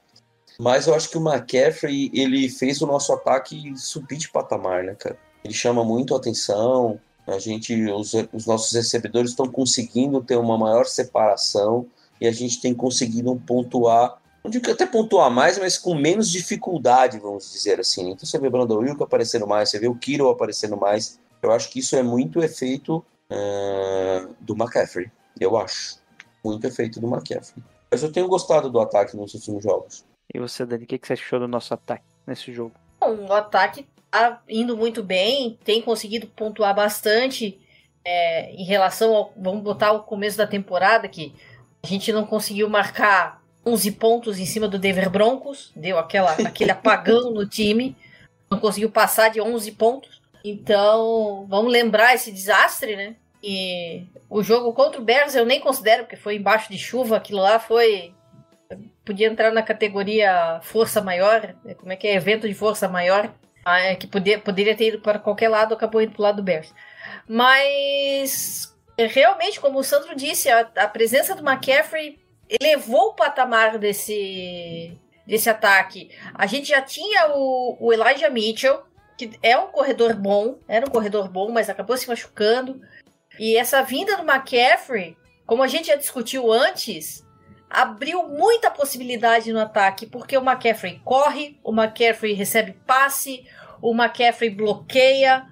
[0.59, 4.95] Mas eu acho que o McCaffrey, ele fez o nosso ataque subir de patamar, né,
[4.95, 5.19] cara?
[5.45, 10.57] Ele chama muito a atenção, a gente, os, os nossos recebedores estão conseguindo ter uma
[10.57, 11.87] maior separação
[12.21, 16.31] e a gente tem conseguido pontuar, não digo que até pontuar mais, mas com menos
[16.31, 18.11] dificuldade, vamos dizer assim.
[18.11, 21.19] Então você vê o Brandon Wilk aparecendo mais, você vê o Kiro aparecendo mais.
[21.43, 25.99] Eu acho que isso é muito efeito ah, do McCaffrey, eu acho.
[26.45, 27.65] Muito efeito do McCaffrey.
[27.91, 30.05] Mas eu tenho gostado do ataque nos últimos jogos.
[30.33, 32.75] E você, Dani, o que, que você achou do nosso ataque nesse jogo?
[33.01, 37.61] Bom, o ataque tá indo muito bem, tem conseguido pontuar bastante
[38.05, 39.33] é, em relação ao.
[39.37, 41.35] Vamos botar o começo da temporada, que
[41.83, 46.71] a gente não conseguiu marcar 11 pontos em cima do Denver Broncos, deu aquela, aquele
[46.71, 47.97] apagão no time,
[48.51, 50.23] não conseguiu passar de 11 pontos.
[50.45, 53.17] Então, vamos lembrar esse desastre, né?
[53.43, 57.41] E o jogo contra o Bears eu nem considero, porque foi embaixo de chuva, aquilo
[57.41, 58.15] lá foi
[59.05, 61.75] podia entrar na categoria força maior, né?
[61.75, 63.33] como é que é, evento de força maior,
[63.65, 66.37] ah, é, que podia, poderia ter ido para qualquer lado, acabou indo para o lado
[66.37, 66.73] do Bears.
[67.29, 74.99] Mas realmente, como o Sandro disse, a, a presença do McCaffrey elevou o patamar desse,
[75.27, 76.11] desse ataque.
[76.35, 78.83] A gente já tinha o, o Elijah Mitchell,
[79.17, 82.81] que é um corredor bom, era um corredor bom, mas acabou se machucando.
[83.39, 87.24] E essa vinda do McCaffrey, como a gente já discutiu antes,
[87.75, 93.45] abriu muita possibilidade no ataque, porque o McCaffrey corre, o McCaffrey recebe passe,
[93.83, 95.45] o McCaffrey bloqueia,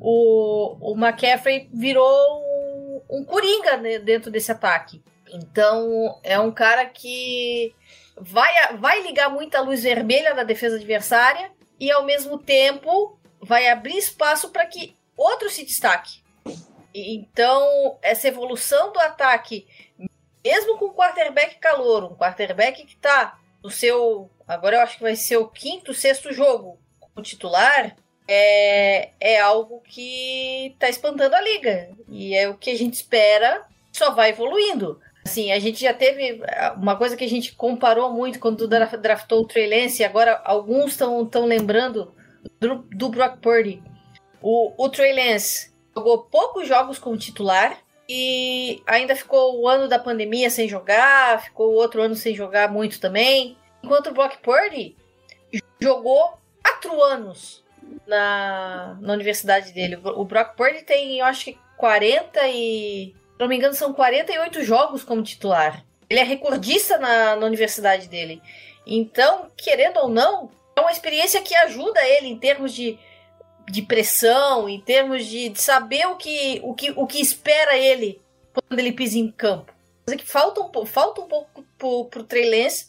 [0.00, 5.02] o, o McCaffrey virou um, um coringa né, dentro desse ataque.
[5.32, 7.74] Então é um cara que
[8.16, 13.98] vai, vai ligar muita luz vermelha na defesa adversária e ao mesmo tempo vai abrir
[13.98, 16.22] espaço para que outro se destaque.
[16.94, 19.66] Então, essa evolução do ataque
[20.44, 24.30] mesmo com o quarterback calor, um quarterback que tá no seu.
[24.46, 27.96] Agora eu acho que vai ser o quinto, sexto jogo como titular,
[28.28, 31.90] é, é algo que tá espantando a liga.
[32.08, 35.00] E é o que a gente espera, só vai evoluindo.
[35.24, 36.42] Assim, a gente já teve
[36.76, 40.42] uma coisa que a gente comparou muito quando dra- draftou o Trey Lance, e agora
[40.44, 42.14] alguns estão lembrando
[42.60, 43.82] do, do Brock Purdy.
[44.42, 49.98] O, o Trey Lance jogou poucos jogos como titular, e ainda ficou o ano da
[49.98, 53.56] pandemia sem jogar, ficou o outro ano sem jogar muito também.
[53.82, 54.96] Enquanto o Brock Purdy
[55.80, 57.64] jogou quatro anos
[58.06, 59.98] na, na universidade dele.
[60.02, 63.14] O Brock Purdy tem, eu acho que 40 e.
[63.14, 65.84] Se não me engano, são 48 jogos como titular.
[66.08, 68.40] Ele é recordista na, na universidade dele.
[68.86, 72.98] Então, querendo ou não, é uma experiência que ajuda ele em termos de
[73.70, 78.20] de pressão, em termos de, de saber o que, o, que, o que espera ele
[78.52, 79.72] quando ele pisa em campo.
[80.06, 82.86] Coisa que falta um, falta um pouco pro, pro Trey Lance,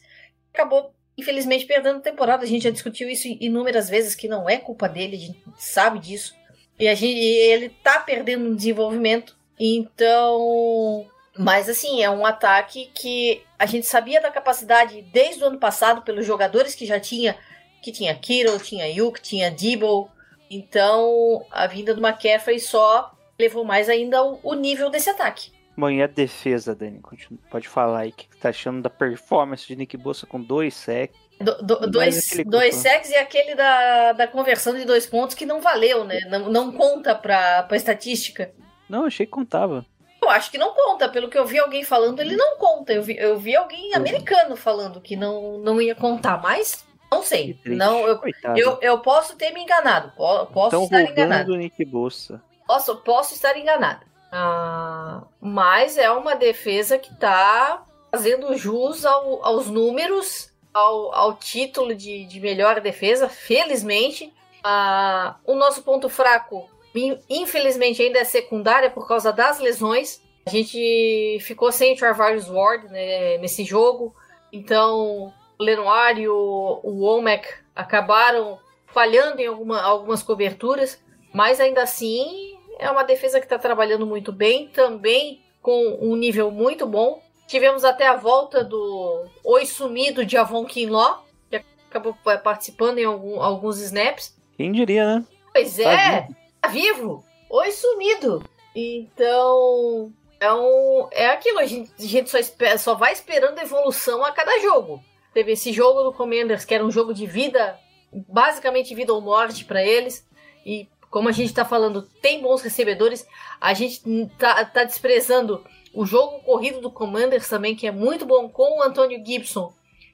[0.54, 2.44] acabou infelizmente perdendo a temporada.
[2.44, 6.00] A gente já discutiu isso inúmeras vezes, que não é culpa dele, a gente sabe
[6.00, 6.36] disso.
[6.78, 9.36] E, a gente, e ele tá perdendo no desenvolvimento.
[9.58, 11.08] Então,
[11.38, 16.02] Mas assim, é um ataque que a gente sabia da capacidade desde o ano passado
[16.02, 17.38] pelos jogadores que já tinha,
[17.82, 20.10] que tinha Kiro, tinha Yuk, tinha Debo.
[20.56, 25.52] Então, a vinda do McCaffrey só levou mais ainda o, o nível desse ataque.
[25.78, 27.02] Bom, e a defesa, Dani?
[27.02, 30.40] Continua- Pode falar aí o que que tá achando da performance de Nick Bossa com
[30.42, 31.18] dois sacks.
[31.42, 35.60] Do- do- dois, dois sacks e aquele da, da conversão de dois pontos que não
[35.60, 36.22] valeu, né?
[36.30, 38.54] Não, não conta pra, pra estatística.
[38.88, 39.86] Não, achei que contava.
[40.22, 41.10] Eu acho que não conta.
[41.10, 42.94] Pelo que eu vi alguém falando, ele não conta.
[42.94, 47.58] Eu vi, eu vi alguém americano falando que não, não ia contar, mas não sei.
[47.66, 48.60] Não, eu, Coitado.
[48.60, 50.12] eu, eu posso ter me enganado.
[50.16, 51.56] po- Posso Estão estar enganado.
[51.56, 52.42] Nick Bossa.
[52.68, 54.02] Posso, posso estar enganada.
[54.32, 61.96] Ah, mas é uma defesa que tá fazendo jus ao- aos números, ao, ao título
[61.96, 64.34] de, de melhor defesa, felizmente.
[64.64, 70.20] Ah, o nosso ponto fraco, in- infelizmente, ainda é secundária por causa das lesões.
[70.46, 74.14] A gente ficou sem o Travarius Ward né, nesse jogo.
[74.52, 81.02] Então, Lenoir e o, o Womack acabaram falhando em alguma- algumas coberturas.
[81.34, 86.50] Mas ainda assim, é uma defesa que está trabalhando muito bem, também com um nível
[86.52, 87.22] muito bom.
[87.48, 93.42] Tivemos até a volta do oi sumido de Avon Kinlaw, que acabou participando em algum-
[93.42, 94.36] alguns snaps.
[94.58, 95.26] Quem diria, né?
[95.54, 96.28] Pois Tá é,
[96.62, 97.24] tá vivo.
[97.50, 98.44] Oi sumido.
[98.76, 104.24] Então, é, um, é aquilo, a gente, a gente só, espera- só vai esperando evolução
[104.24, 105.02] a cada jogo.
[105.36, 107.78] Teve esse jogo do Commanders, que era um jogo de vida,
[108.10, 110.26] basicamente vida ou morte para eles.
[110.66, 113.28] E como a gente tá falando, tem bons recebedores.
[113.60, 114.02] A gente
[114.40, 115.62] tá, tá desprezando
[115.94, 119.74] o jogo corrido do Commanders também, que é muito bom com o Antônio Gibson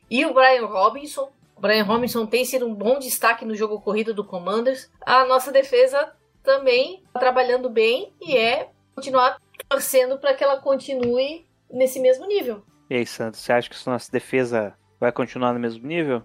[0.09, 1.31] e o Brian Robinson.
[1.55, 4.89] O Brian Robinson tem sido um bom destaque no jogo corrido do Commanders.
[5.01, 9.37] A nossa defesa também tá trabalhando bem e é continuar
[9.69, 12.63] torcendo para que ela continue nesse mesmo nível.
[12.89, 16.21] E aí, Santos, você acha que a nossa defesa vai continuar no mesmo nível?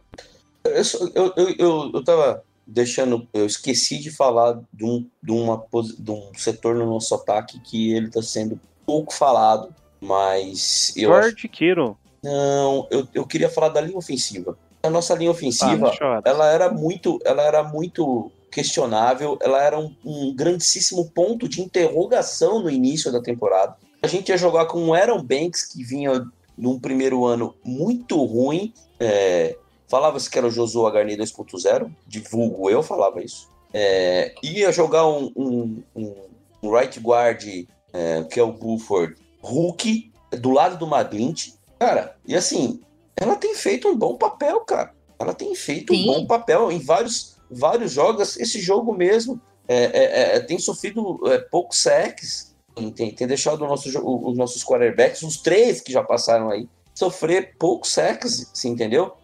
[0.62, 5.64] Eu, eu, eu, eu, tava deixando, eu esqueci de falar de um, de, uma,
[5.98, 11.28] de um setor no nosso ataque que ele tá sendo pouco falado, mas eu acho,
[11.30, 11.96] George Kittle.
[12.22, 14.58] não, eu, eu queria falar da linha ofensiva.
[14.82, 19.94] A nossa linha ofensiva, Ah, ela era muito, ela era muito questionável, ela era um,
[20.04, 23.76] um grandíssimo ponto de interrogação no início da temporada.
[24.02, 26.24] A gente ia jogar com o Aaron Banks, que vinha
[26.56, 29.56] num primeiro ano muito ruim, é,
[29.88, 33.48] falava-se que era o Josué Garnet 2.0, divulgo eu falava isso.
[33.72, 36.14] É, ia jogar um, um- um-
[36.62, 37.44] um right guard,
[37.92, 41.52] é, que é o Buford, Hulk, do lado do Maglint.
[41.78, 42.80] Cara, e assim,
[43.16, 44.94] ela tem feito um bom papel, cara.
[45.18, 46.02] Ela tem feito Sim.
[46.02, 48.36] um bom papel em vários, vários jogos.
[48.38, 52.54] Esse jogo mesmo é, é, é, tem sofrido é, poucos sacks.
[52.94, 57.90] Tem, tem deixado nosso, os nossos quarterbacks, os três que já passaram aí, sofrer poucos
[57.90, 59.16] sacks, você entendeu?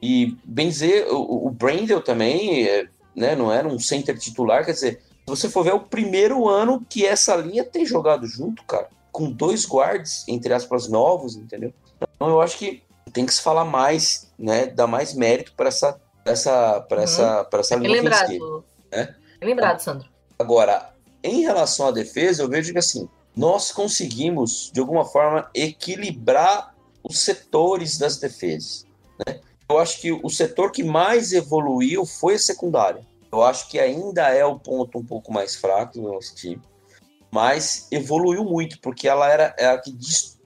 [0.00, 4.72] E bem dizer, o, o Brandel também é, né, não era um center titular, quer
[4.72, 8.64] dizer, se você for ver é o primeiro ano que essa linha tem jogado junto,
[8.64, 11.72] cara, com dois guards, entre aspas, novos, entendeu?
[12.16, 12.82] Então eu acho que
[13.12, 17.48] tem que se falar mais, né, dar mais mérito para essa, pra essa, para essa,
[17.52, 18.32] essa Bem linha ofensiva.
[18.32, 18.64] lembrado.
[18.90, 19.14] É?
[19.42, 20.08] Lembrado, Sandro.
[20.38, 20.93] Agora,
[21.24, 27.18] em relação à defesa, eu vejo que assim, nós conseguimos, de alguma forma, equilibrar os
[27.20, 28.86] setores das defesas.
[29.26, 29.40] Né?
[29.68, 33.04] Eu acho que o setor que mais evoluiu foi a secundária.
[33.32, 36.60] Eu acho que ainda é o ponto um pouco mais fraco do nosso time,
[37.32, 39.92] mas evoluiu muito, porque ela era, era a que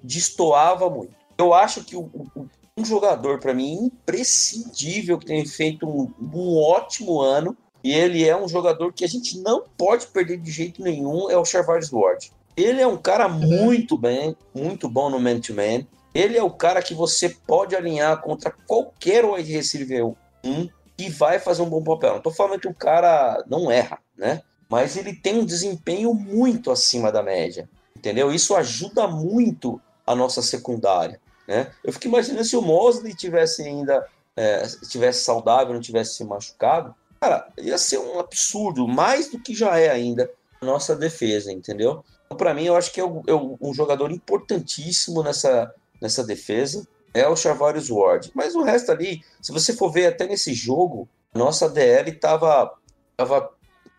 [0.03, 1.14] destoava muito.
[1.37, 2.47] Eu acho que o- o-
[2.79, 7.57] um jogador, para mim, imprescindível, que tem feito um- um ótimo ano,
[7.89, 11.39] e ele é um jogador que a gente não pode perder de jeito nenhum, é
[11.39, 12.30] o Charvarius Ward.
[12.55, 15.86] Ele é um cara muito bem, muito bom no man-to-man.
[16.14, 20.05] Ele é o cara que você pode alinhar contra qualquer wide receiver
[20.45, 20.68] 1
[20.99, 22.16] e vai fazer um bom papel.
[22.16, 24.43] Não tô falando que o cara não erra, né?
[24.68, 28.30] Mas ele tem um desempenho muito acima da média, entendeu?
[28.30, 31.70] Isso ajuda muito a nossa secundária, né?
[31.82, 36.95] Eu fico imaginando se o Mosley tivesse ainda é, tivesse saudável, não tivesse se machucado,
[37.21, 42.05] Cara, ia ser um absurdo, mais do que já é ainda a nossa defesa, entendeu?
[42.27, 46.87] Então, para mim, eu acho que é, o- é um jogador importantíssimo nessa, nessa defesa
[47.14, 48.31] é o Charvarius Ward.
[48.35, 52.73] Mas o resto ali, se você for ver até nesse jogo, nossa DL tava,
[53.16, 53.51] tava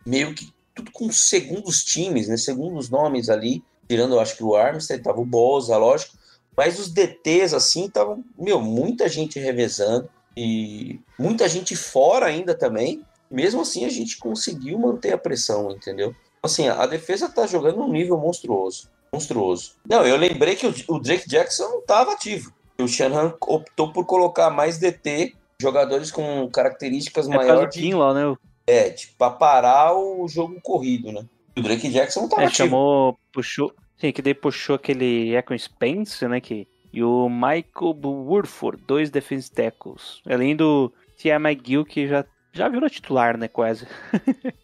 [0.05, 2.37] meio que tudo com segundos times, né?
[2.37, 6.17] Segundos nomes ali, tirando, eu acho que o Armstead, tava o Bosa, lógico.
[6.55, 10.07] Mas os DTs, assim, estavam, meu, muita gente revezando
[10.37, 13.03] e muita gente fora ainda também.
[13.29, 16.15] Mesmo assim, a gente conseguiu manter a pressão, entendeu?
[16.41, 18.89] Assim, a defesa tá jogando num nível monstruoso.
[19.13, 19.73] monstruoso.
[19.87, 22.53] Não, eu lembrei que o, Drake Jackson não estava ativo.
[22.79, 28.35] O Shanahan optou por colocar mais DT, jogadores com características É maiores de, Kinlaw, né?
[28.65, 31.25] é, de, pra parar o jogo corrido, né?
[31.57, 32.69] O Drake Jackson não estava É, ativo.
[32.69, 38.81] chamou, puxou, sim, que daí puxou aquele Econ Spence, né, que, e o Michael Woodford,
[38.87, 41.31] dois defense tackles, além do T.I.
[41.35, 43.87] McGill, que já, já virou titular, né, quase.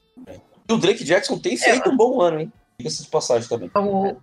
[0.68, 2.54] E o Drake Jackson tem feito um bom ano, hein?
[2.78, 3.70] Diga-se de passagem também.
[3.76, 4.18] O,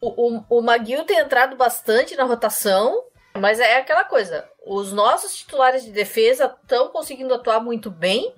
[0.00, 3.04] o, o, Maguil tem entrado bastante na rotação,
[3.38, 4.46] mas é aquela coisa.
[4.66, 8.34] Os nossos titulares de defesa estão conseguindo atuar muito bem.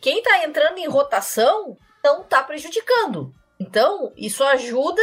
[0.00, 3.34] Quem tá entrando em rotação não tá prejudicando.
[3.58, 5.00] Então, isso ajuda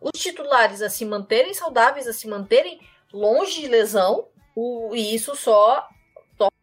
[0.00, 2.80] os titulares a se manterem saudáveis, a se manterem
[3.12, 4.26] longe de lesão.
[4.56, 5.88] O, e isso só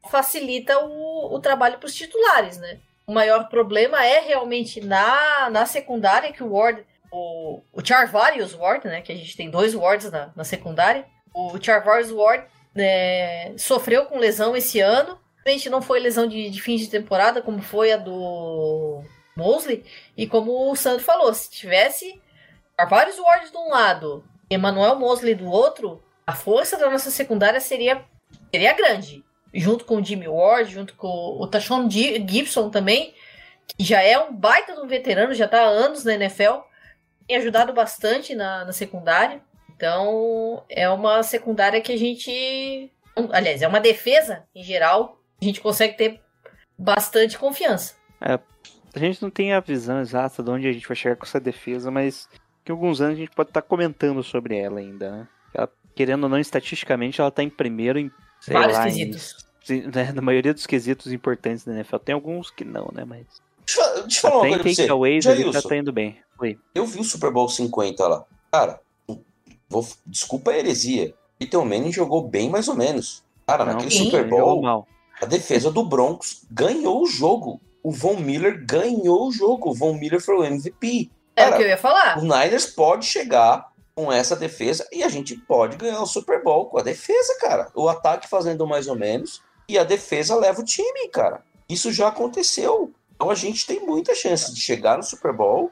[0.10, 2.80] facilita o, o trabalho para os titulares, né?
[3.06, 8.86] O maior problema é realmente na, na secundária, que o Ward o, o Charvarius Ward,
[8.88, 9.02] né?
[9.02, 11.06] Que a gente tem dois Wards na, na secundária.
[11.34, 15.20] O Charvarius Ward né, sofreu com lesão esse ano.
[15.45, 19.02] Realmente não foi lesão de, de fim de temporada, como foi a do
[19.36, 19.84] Mosley.
[20.16, 22.22] E como o Sandro falou, se tivesse
[22.80, 27.60] Charvarius Ward de um lado e Emmanuel Mosley do outro, a força da nossa secundária
[27.60, 28.04] seria,
[28.52, 29.24] seria grande.
[29.54, 33.14] Junto com o Jimmy Ward, junto com o Tashon Gibson também,
[33.68, 36.70] que já é um baita de um veterano, já está há anos na NFL
[37.30, 39.39] tem ajudado bastante na, na secundária.
[39.76, 42.91] Então, é uma secundária que a gente.
[43.32, 46.22] Aliás, é uma defesa, em geral, a gente consegue ter
[46.78, 47.93] bastante confiança.
[48.20, 48.39] A
[49.00, 51.91] gente não tem a visão exata de onde a gente vai chegar com essa defesa,
[51.91, 52.28] mas
[52.66, 55.28] que alguns anos a gente pode estar comentando sobre ela ainda, né?
[55.54, 58.12] Ela, querendo ou não, estatisticamente, ela tá em primeiro em,
[58.42, 59.36] sei Vários lá, em- quesitos.
[59.64, 61.98] sim, né, na maioria dos quesitos importantes da NFL.
[61.98, 63.26] Tem alguns que não, né, mas...
[63.66, 66.18] Deixa, eu- deixa eu falar uma em coisa takeaways ele já tá indo bem.
[66.40, 66.58] Oi.
[66.74, 68.24] Eu vi o Super Bowl 50 lá.
[68.52, 68.80] Cara,
[69.70, 71.14] vou, desculpa a heresia.
[71.38, 73.24] Peyton Manning jogou bem mais ou menos.
[73.46, 74.88] Cara, Não, naquele sim, Super Bowl, mal.
[75.22, 77.62] a defesa do Broncos ganhou o jogo.
[77.84, 79.70] O Von Miller ganhou o jogo.
[79.70, 81.10] O Von Miller foi o MVP.
[81.36, 82.18] É Cara, o que eu ia falar.
[82.20, 86.68] O Niners pode chegar com essa defesa e a gente pode ganhar o Super Bowl
[86.68, 87.70] com a defesa, cara.
[87.76, 91.43] O ataque fazendo mais ou menos e a defesa leva o time, cara.
[91.68, 92.93] Isso já aconteceu.
[93.14, 95.70] Então a gente tem muita chance de chegar no Super Bowl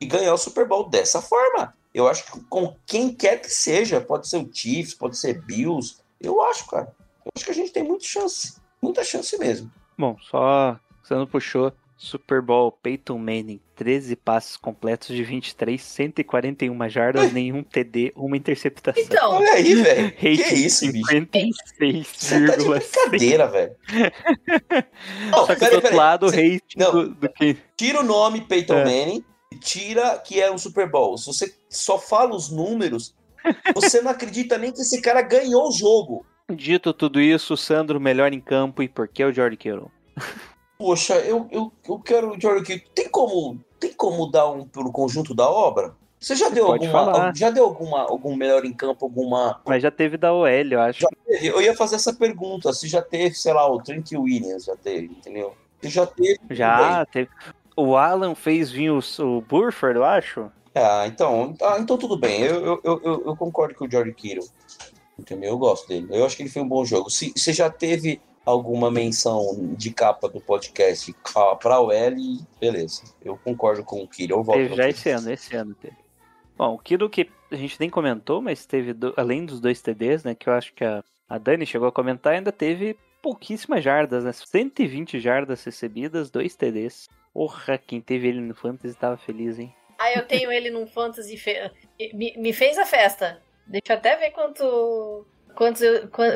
[0.00, 1.74] e ganhar o Super Bowl dessa forma.
[1.92, 5.98] Eu acho que com quem quer que seja, pode ser o Chiefs, pode ser Bills.
[6.18, 6.96] Eu acho, cara.
[7.26, 8.56] Eu acho que a gente tem muita chance.
[8.80, 9.70] Muita chance mesmo.
[9.98, 10.80] Bom, só...
[11.02, 13.60] Você não puxou Super Bowl Peyton Manning.
[13.74, 19.02] 13 passes completos de 23, 141 jardas, nenhum TD, uma interceptação.
[19.02, 20.12] Então, Olha aí, velho.
[20.12, 21.06] Que Rate isso, bicho?
[21.10, 22.06] 56,6.
[22.14, 23.76] Você tá de brincadeira, velho.
[25.30, 25.96] Só que peraí, do outro peraí.
[25.96, 26.92] lado, Você- não.
[26.92, 27.56] do, do que...
[27.76, 28.84] tira o nome Peyton É.
[28.84, 31.16] Manning e tira que é um Super Bowl.
[31.16, 33.14] Se você só fala os números,
[33.74, 36.26] você não acredita nem que esse cara ganhou o jogo.
[36.52, 39.90] Dito tudo isso, Sandro melhor em campo e por que o George Kittle?
[40.78, 45.34] Poxa, eu, eu, eu quero, Jordan, que tem como tem como dar um pelo conjunto
[45.34, 45.94] da obra?
[46.18, 49.90] Você já deu pode alguma já deu alguma algum melhor em campo, alguma Mas já
[49.90, 51.06] teve da OL, eu acho.
[51.28, 55.06] Eu ia fazer essa pergunta, se já teve, sei lá, o Trent Williams já teve,
[55.06, 55.54] entendeu?
[55.82, 56.38] Se já teve.
[56.50, 57.28] Já teve.
[57.76, 60.50] O Alan fez vir o, o Burford, eu acho.
[60.74, 62.42] Ah, então, ah, então tudo bem.
[62.42, 64.46] Eu, eu, eu, eu- concordo com o George Kittle.
[65.18, 65.50] Entendeu?
[65.50, 66.06] Eu gosto dele.
[66.10, 67.08] Eu acho que ele foi um bom jogo.
[67.10, 71.14] Se você já teve alguma menção de capa do podcast
[71.60, 73.02] para o L, beleza.
[73.22, 74.38] Eu concordo com o Kittle.
[74.38, 75.96] Eu volto Teve já esse ano, esse ano teve.
[76.56, 80.24] Bom, o Kittle que a gente nem comentou, mas teve, do- além dos dois TDs,
[80.24, 84.24] né, que eu acho que a, a Dani chegou a comentar, ainda teve pouquíssimas jardas,
[84.24, 87.08] né, 120 jardas recebidas, dois TDs.
[87.34, 89.74] Porra, quem teve ele no Fantasy tava feliz, hein?
[89.98, 91.36] Ah, eu tenho ele num fantasy.
[91.36, 91.70] Fe...
[92.12, 93.42] Me, me fez a festa.
[93.66, 95.82] Deixa eu até ver quanto, quantos,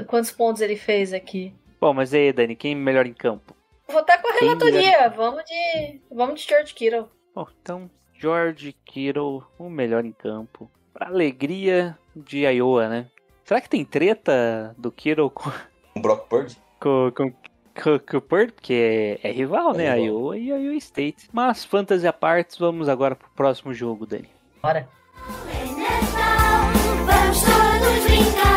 [0.07, 1.55] quantos pontos ele fez aqui.
[1.81, 3.55] Bom, mas aí, Dani, quem melhor em campo?
[3.89, 5.09] Vou estar com a Quem relatoria.
[5.09, 6.01] Vamos de.
[6.13, 7.07] Vamos de George Kittle.
[7.35, 10.71] Bom, então, George Kittle, o melhor em campo.
[10.93, 13.07] Pra alegria de Iowa, né?
[13.45, 15.51] Será que tem treta do Kittle com,
[15.97, 16.57] O Brock Purdy?
[16.79, 18.53] com, com, com, com o Purdy?
[18.53, 19.95] Porque é, é rival, É né?
[19.95, 20.05] rival.
[20.05, 21.29] Iowa e Iowa State.
[21.33, 24.29] Mas, fantasy à parte, vamos agora pro próximo jogo, Dani.
[24.63, 24.87] Bora.
[25.49, 25.65] É
[27.07, 28.50] vamos todos brincar.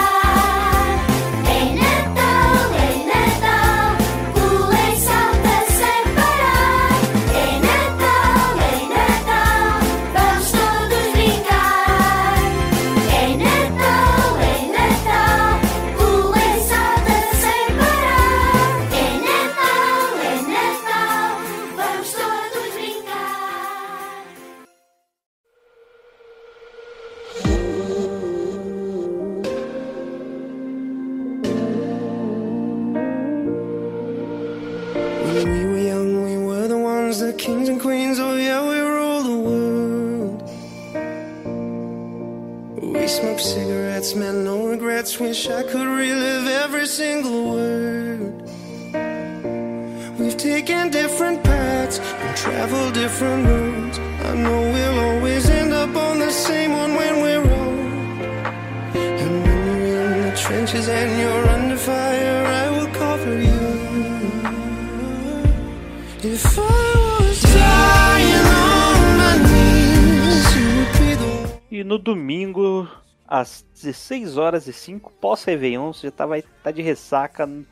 [73.98, 77.66] 16 horas e 5, pós-Réveillon, você já tá, vai tá de ressaca no-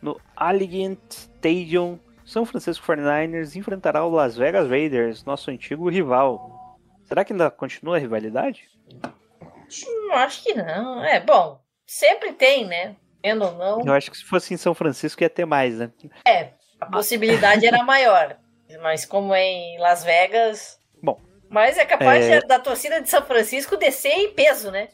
[0.00, 1.98] no Allegiant Stadium.
[2.24, 6.78] São Francisco 49ers enfrentará o Las Vegas Raiders, nosso antigo rival.
[7.04, 8.68] Será que ainda continua a rivalidade?
[8.94, 11.04] Hum, acho que não.
[11.04, 12.96] É, bom, sempre tem, né?
[13.22, 13.80] Tendo ou não.
[13.84, 15.90] Eu acho que se fosse em São Francisco ia ter mais, né?
[16.26, 16.50] É,
[16.80, 18.36] a possibilidade era maior.
[18.82, 20.80] Mas como é em Las Vegas.
[21.02, 24.88] Bom, Mas é capaz é- da torcida de São Francisco descer em peso, né?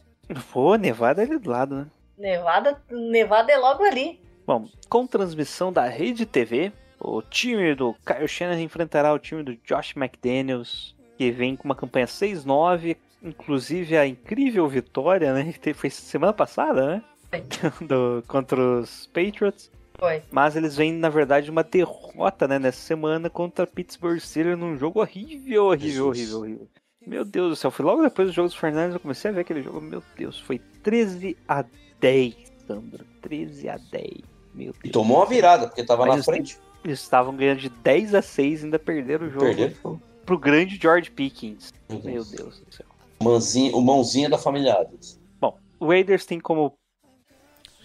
[0.53, 1.87] Pô, Nevada é ali do lado, né?
[2.19, 4.21] Nevada, Nevada é logo ali.
[4.47, 9.57] Bom, com transmissão da Rede TV, o time do Kyle Shanahan enfrentará o time do
[9.65, 15.53] Josh McDaniels, que vem com uma campanha 6-9, inclusive a incrível vitória, né?
[15.53, 17.03] Que teve- foi semana passada, né?
[17.81, 19.71] Do, contra os Patriots.
[19.99, 20.23] Foi.
[20.31, 25.01] Mas eles vêm, na verdade, uma derrota, né, nessa semana contra Pittsburgh Steelers num jogo
[25.01, 26.33] horrível, horrível, Jesus.
[26.35, 26.69] horrível, horrível.
[27.07, 29.41] Meu Deus do céu, foi logo depois do jogo dos Fernandes eu comecei a ver
[29.41, 29.81] aquele jogo.
[29.81, 31.65] Meu Deus, foi 13 a
[32.01, 32.35] 10,
[32.67, 33.05] Sandra.
[33.21, 34.07] 13 a 10.
[34.55, 34.93] Meu E Deus.
[34.93, 36.59] tomou uma virada, porque tava Mas na frente.
[36.85, 40.01] Eles estavam ganhando de 10 a 6 ainda perderam o jogo Perderam.
[40.27, 41.73] pro grande George Pickens.
[41.89, 42.31] Meu Meu Deus.
[42.31, 42.87] Deus do céu.
[43.23, 45.19] Mãozinha, o mãozinha da família Adams.
[45.41, 46.75] Bom, o Raiders tem como.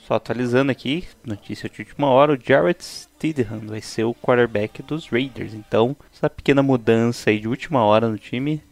[0.08, 5.08] Só atualizando aqui, notícia de última hora: o Jarrett Stidham vai ser o quarterback dos
[5.10, 5.54] Raiders.
[5.54, 8.64] Então, essa pequena mudança aí de última hora no time,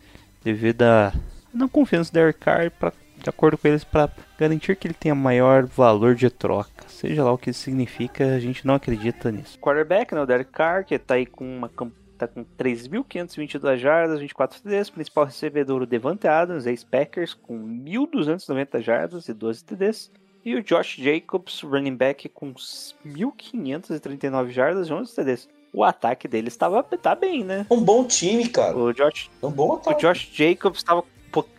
[0.45, 1.11] devido à
[1.51, 2.71] não confiança do Derek Carr,
[3.17, 6.87] de acordo com eles, para garantir que ele tenha maior valor de troca.
[6.87, 9.57] Seja lá o que isso significa, a gente não acredita nisso.
[9.59, 11.71] Quarterback, né, o Derek Carr, que tá aí com uma.
[12.17, 14.89] Tá com 3.522 jardas, 24 TDs.
[14.89, 20.11] Principal recebedor, o Devante Adams, ex-Packers, com 1.290 jardas e 12 TDs.
[20.45, 25.49] E o Josh Jacobs, running back, com 1.539 jardas e 11 TDs.
[25.75, 27.65] O ataque deles estava tá bem, né?
[27.69, 28.77] Um bom time, cara.
[28.77, 29.99] O Josh, É um bom o ataque.
[29.99, 31.03] Josh Jacobs estava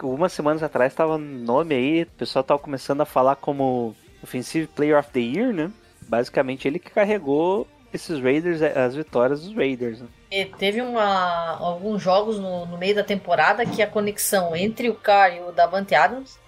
[0.02, 4.68] umas semanas atrás estava no nome aí, o pessoal tava começando a falar como Offensive
[4.68, 5.70] Player of the Year, né?
[6.08, 10.00] Basicamente ele que carregou esses Raiders, as vitórias dos Raiders.
[10.00, 10.08] Né?
[10.30, 14.94] E teve uma, alguns jogos no, no meio da temporada que a conexão entre o
[14.94, 16.38] Carr e o Davante Adams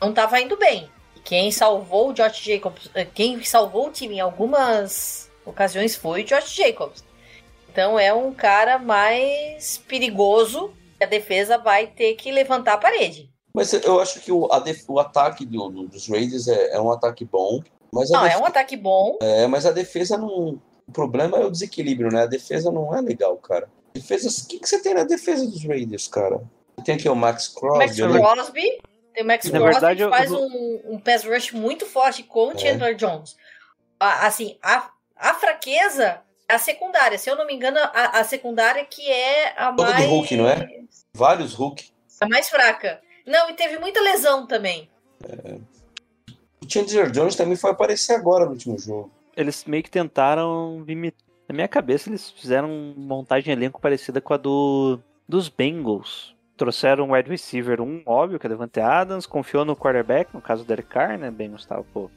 [0.00, 0.90] não estava indo bem.
[1.14, 6.22] E quem salvou o Josh Jacobs, eh, quem salvou o time em algumas ocasiões foi
[6.22, 7.04] o Josh Jacobs.
[7.70, 13.30] Então é um cara mais perigoso que a defesa vai ter que levantar a parede.
[13.54, 16.80] Mas eu acho que o, a def- o ataque do- do- dos Raiders é, é
[16.80, 17.62] um ataque bom.
[17.92, 19.16] Mas Não, é um ataque bom.
[19.20, 20.60] é, mas a defesa não.
[20.88, 22.22] O problema é o desequilíbrio, né?
[22.22, 23.68] A defesa não é legal, cara.
[23.94, 26.40] Defesa, o que, que você tem na defesa dos Raiders, cara?
[26.76, 27.78] Você tem aqui o Max Crosby.
[27.78, 28.08] Max né?
[28.20, 28.80] Crosby.
[29.14, 32.22] Tem o Max Na Crosby verdade, que faz eu- um, um pass rush muito forte
[32.22, 32.58] com o É.
[32.58, 33.36] Chandler Jones.
[33.98, 37.18] Assim, a, a fraqueza é a secundária.
[37.18, 40.10] Se eu não me engano, a, a secundária que é a Toda de mais...
[40.10, 40.68] Hulk, não é?
[41.14, 41.90] Vários Hulk.
[42.20, 43.00] A mais fraca.
[43.26, 44.88] Não, e teve muita lesão também.
[46.62, 49.10] O Chandler Jones também foi aparecer agora no último jogo.
[49.36, 51.26] Eles meio que tentaram imitar.
[51.48, 54.98] Na minha cabeça, eles fizeram uma montagem de elenco parecida com a do
[55.28, 56.34] dos Bengals.
[56.56, 60.64] Trouxeram um wide receiver, um óbvio, que é Devante Adams, confiou no quarterback, no caso
[60.64, 61.30] do Derek Carr, né?
[61.30, 62.08] Bengals estava com,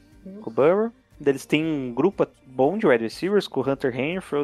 [0.42, 0.90] com o Burrow.
[1.24, 3.92] Eles têm um grupo bom de wide receivers, com o Hunter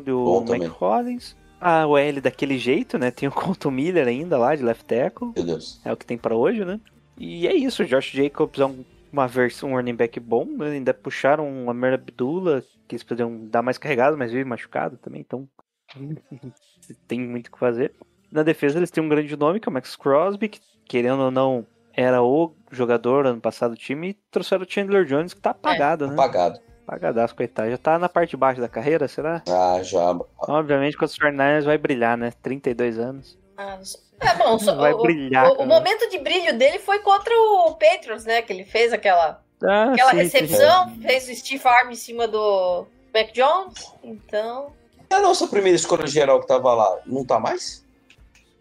[0.07, 0.68] e o Mike.
[0.70, 1.37] Collins.
[1.61, 3.11] A OL daquele jeito, né?
[3.11, 5.33] Tem o Colton Miller ainda lá, de left tackle.
[5.35, 5.81] Meu Deus.
[5.85, 6.79] É o que tem pra hoje, né?
[7.16, 10.72] E é isso, o Josh Jacobs é um- uma versão, um running back bom, né?
[10.72, 15.22] Ainda puxaram o Amer Abdullah, que eles poderiam dar mais carregado, mas vive machucado também,
[15.22, 15.49] então
[17.09, 17.93] tem muito o que fazer.
[18.31, 21.31] Na defesa eles têm um grande nome, que é o Max Crosby, que querendo ou
[21.31, 21.66] não
[21.97, 26.07] era o jogador ano passado do time, e trouxeram o Chandler Jones, que tá apagado,
[26.07, 26.12] né?
[26.14, 26.61] Apagado.
[26.86, 27.70] Apagadaço, coitado.
[27.70, 29.42] Já tá na parte de baixo da carreira, será?
[29.49, 30.16] Ah, já.
[30.38, 32.32] Obviamente com os 49ers vai brilhar, né?
[32.42, 33.36] 32 anos.
[33.57, 34.01] Ah, não sei.
[34.20, 37.74] É bom, só- Vai o, brilhar, o- o momento de brilho dele foi contra o
[37.74, 38.40] Patriots, né?
[38.42, 40.38] Que ele fez aquela, Ah, aquela sim, sim, sim.
[40.38, 43.92] recepção, fez o Steve Arm em cima do Mac Jones.
[44.05, 44.72] Então,
[45.11, 47.84] E a nossa primeira escolha geral que tava lá, não tá mais?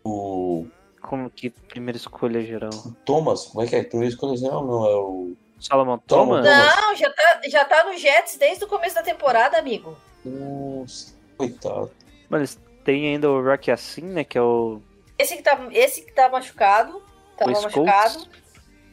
[0.04, 0.66] O
[1.08, 2.72] Como que primeira escolha geral?
[3.06, 3.84] Thomas, como é que é?
[3.84, 5.34] Primeira escolha geral não, é o.
[5.60, 6.46] Solomon Thomas?
[6.46, 6.76] Thomas.
[6.76, 9.98] não, já tá, já tá no Jets desde o começo da temporada, amigo.
[10.24, 11.92] Nossa, coitado.
[12.32, 14.24] Eles têm ainda o Rocky Assim, né?
[14.24, 14.82] Que é o,
[15.18, 17.76] Esse que tá, esse que tá machucado, o tava Scouts.
[17.76, 18.28] machucado.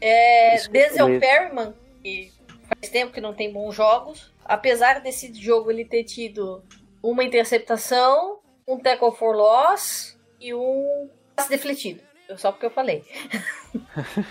[0.00, 1.18] É, Denzel.
[1.18, 2.32] Perryman, que
[2.68, 4.32] faz tempo que não tem bons jogos.
[4.44, 6.62] Apesar desse jogo ele ter tido
[7.02, 11.08] uma interceptação, um tackle for loss e um
[11.42, 12.00] passe defletido.
[12.36, 13.04] Só porque eu falei.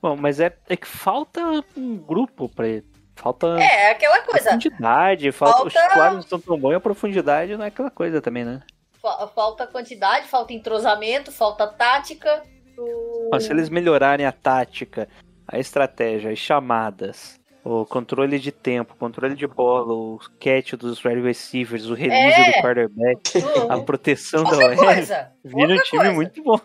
[0.00, 1.40] Bom, mas é, é que falta
[1.76, 2.86] um grupo pra ele.
[3.14, 4.44] Falta É, aquela coisa.
[4.50, 7.90] profundidade, falta, os Falta- titulares não estão tão bons e a profundidade não é aquela
[7.90, 8.60] coisa também, né?
[9.00, 12.42] Fa- Falta quantidade, falta entrosamento, falta tática.
[12.76, 15.08] O- Mas se eles melhorarem a tática,
[15.46, 21.04] a estratégia, as chamadas, o controle de tempo, o controle de bola, o catch dos
[21.04, 22.46] wide receivers, o release É.
[22.52, 25.30] do quarterback, a proteção da OL, coisa.
[25.44, 26.12] vira um time coisa.
[26.12, 26.60] muito bom.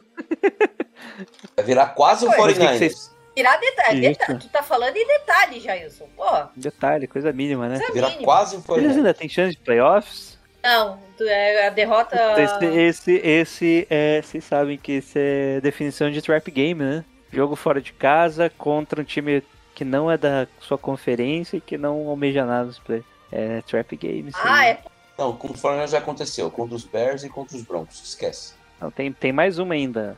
[1.56, 2.78] Vai virar quase que 49ers.
[2.78, 4.00] vocês- Tirar detalhe.
[4.10, 4.20] Isso.
[4.20, 4.40] detalhe.
[4.40, 6.08] Tu tá falando em detalhe, Jailson.
[6.16, 7.78] Porra, Detalhe, coisa mínima, né?
[7.78, 8.26] coisa Virar mínima.
[8.26, 8.96] quase o Eles 49ers.
[8.98, 10.40] ainda têm chance de playoffs?
[10.64, 12.18] Não, tu- é a derrota.
[12.42, 14.22] Esse, esse, esse é.
[14.24, 17.06] Vocês sabem que esse é definição de trap game, né?
[17.32, 19.44] Jogo fora de casa contra um time
[19.78, 23.04] que não é da sua conferência e que não almeja nada nos play.
[23.32, 24.30] É trap game.
[24.30, 24.70] isso Ah, aí.
[24.72, 24.80] é.
[25.20, 26.50] Não, com o 49ers já aconteceu.
[26.50, 28.02] Contra os Bears e contra os Broncos.
[28.04, 28.56] Esquece.
[28.82, 30.18] Não, tem, tem mais uma ainda.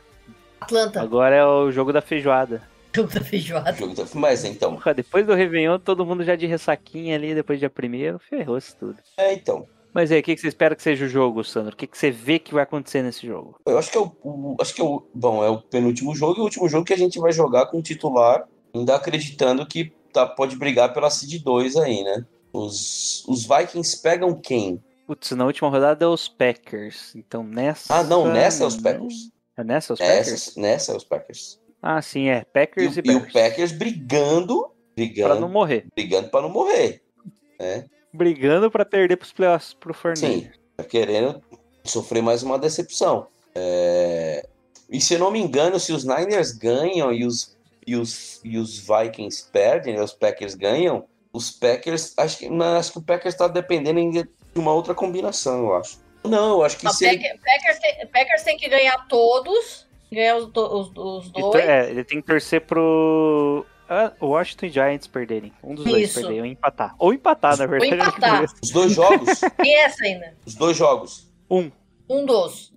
[0.58, 1.02] Atlanta.
[1.02, 2.62] Agora é o jogo da feijoada.
[2.94, 3.72] Jogo da feijoada.
[3.74, 4.72] Jogo tá- Mas então.
[4.76, 8.74] Porra, depois do Réveillon, todo mundo já de ressaquinha ali, depois do dia primeiro, ferrou-se
[8.74, 8.96] tudo.
[9.18, 9.66] É, então.
[9.92, 11.74] Mas aí, o que, que você espera que seja o jogo, Sandro?
[11.74, 13.60] O que, que você vê que vai acontecer nesse jogo?
[13.66, 16.38] Eu acho que é o, o- acho que é o, bom, é o penúltimo jogo
[16.38, 18.44] e o último jogo que a gente vai jogar com o titular,
[18.74, 22.24] ainda acreditando que tá, pode brigar pela seed 2 aí, né?
[22.52, 24.82] Os, os Vikings pegam quem?
[25.06, 27.14] Putz, na última rodada é os Packers.
[27.14, 27.94] Então nessa.
[27.94, 29.30] Ah, não, nessa é os Packers.
[29.56, 30.28] É nessa os Packers?
[30.30, 31.60] Nessa, nessa é os Packers.
[31.82, 32.38] Ah, sim, é.
[32.40, 33.32] E, Packers e, o- e o Bears.
[33.32, 35.86] Packers brigando, Pra brigando, não morrer.
[35.94, 37.02] brigando para não morrer,
[37.58, 37.86] né?
[38.12, 40.50] Brigando pra perder pros playoffs pro Sim, Fornelli.
[40.76, 41.40] tá querendo
[41.84, 43.26] sofrer mais uma decepção.
[43.54, 44.46] É,
[44.90, 47.56] E se eu não me engano, se os Niners ganham e os,
[47.86, 52.14] e os, e os Vikings perdem, né, os Packers ganham, os Packers.
[52.18, 55.76] Acho que, não, acho que o Packers está dependendo ainda de uma outra combinação, eu
[55.76, 55.98] acho.
[56.24, 59.86] Não, eu acho que Não, se ele- Packers, Packers, tem, Packers tem que ganhar todos.
[60.12, 61.52] Ganhar os, do- os, os E dois.
[61.52, 63.64] tor- É, ele tem que torcer pro.
[63.88, 65.52] Ah, o Washington Giants perderem.
[65.62, 66.20] Um dos dois Isso.
[66.20, 66.40] perder.
[66.40, 66.94] Ou empatar.
[66.98, 67.94] Ou empatar, na verdade.
[67.94, 68.44] empatar.
[68.62, 70.34] os dois jogos, Tem essa ainda.
[70.44, 71.28] os dois jogos.
[71.50, 71.70] Um.
[72.08, 72.72] Um dos.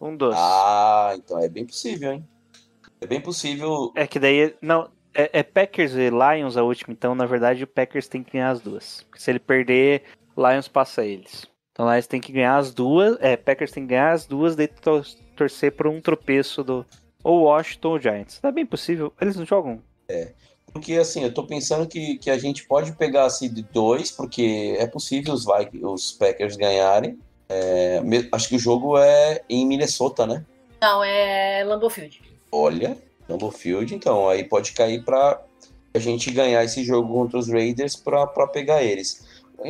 [0.00, 0.34] Um dos.
[0.36, 2.28] Ah, então é bem possível, hein?
[3.00, 3.92] É bem possível.
[3.94, 4.54] É que daí.
[4.60, 4.90] Não.
[5.14, 8.50] É, é Packers e Lions a última, então na verdade o Packers tem que ganhar
[8.50, 9.02] as duas.
[9.08, 10.02] Porque se ele perder,
[10.36, 11.46] Lions passa eles.
[11.72, 13.16] Então Lions tem que ganhar as duas.
[13.20, 16.84] É, Packers tem que ganhar as duas, daí tor- torcer por um tropeço do.
[17.24, 18.38] Ou Washington ou Giants.
[18.42, 19.12] É bem possível.
[19.20, 19.82] Eles não jogam.
[20.72, 24.76] Porque assim, eu tô pensando que, que a gente pode pegar a seed 2, porque
[24.78, 27.18] é possível os, Vikings, os Packers ganharem.
[27.48, 28.00] É,
[28.32, 30.44] acho que o jogo é em Minnesota, né?
[30.80, 32.20] Não, é Lambeau Field.
[32.50, 32.96] Olha,
[33.28, 33.52] Lambeau
[33.92, 35.40] então aí pode cair para
[35.94, 39.26] a gente ganhar esse jogo contra os Raiders para pegar eles.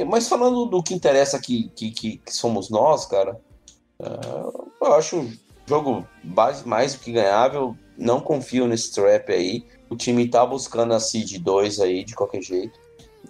[0.07, 3.41] Mas falando do que interessa que, que, que, somos nós, cara,
[4.01, 4.51] ah,
[4.83, 5.33] eu acho um
[5.67, 7.77] jogo base- mais do que ganhável.
[7.97, 9.65] Não confio nesse trap aí.
[9.91, 12.79] O time tá buscando a seed 2 aí de qualquer jeito.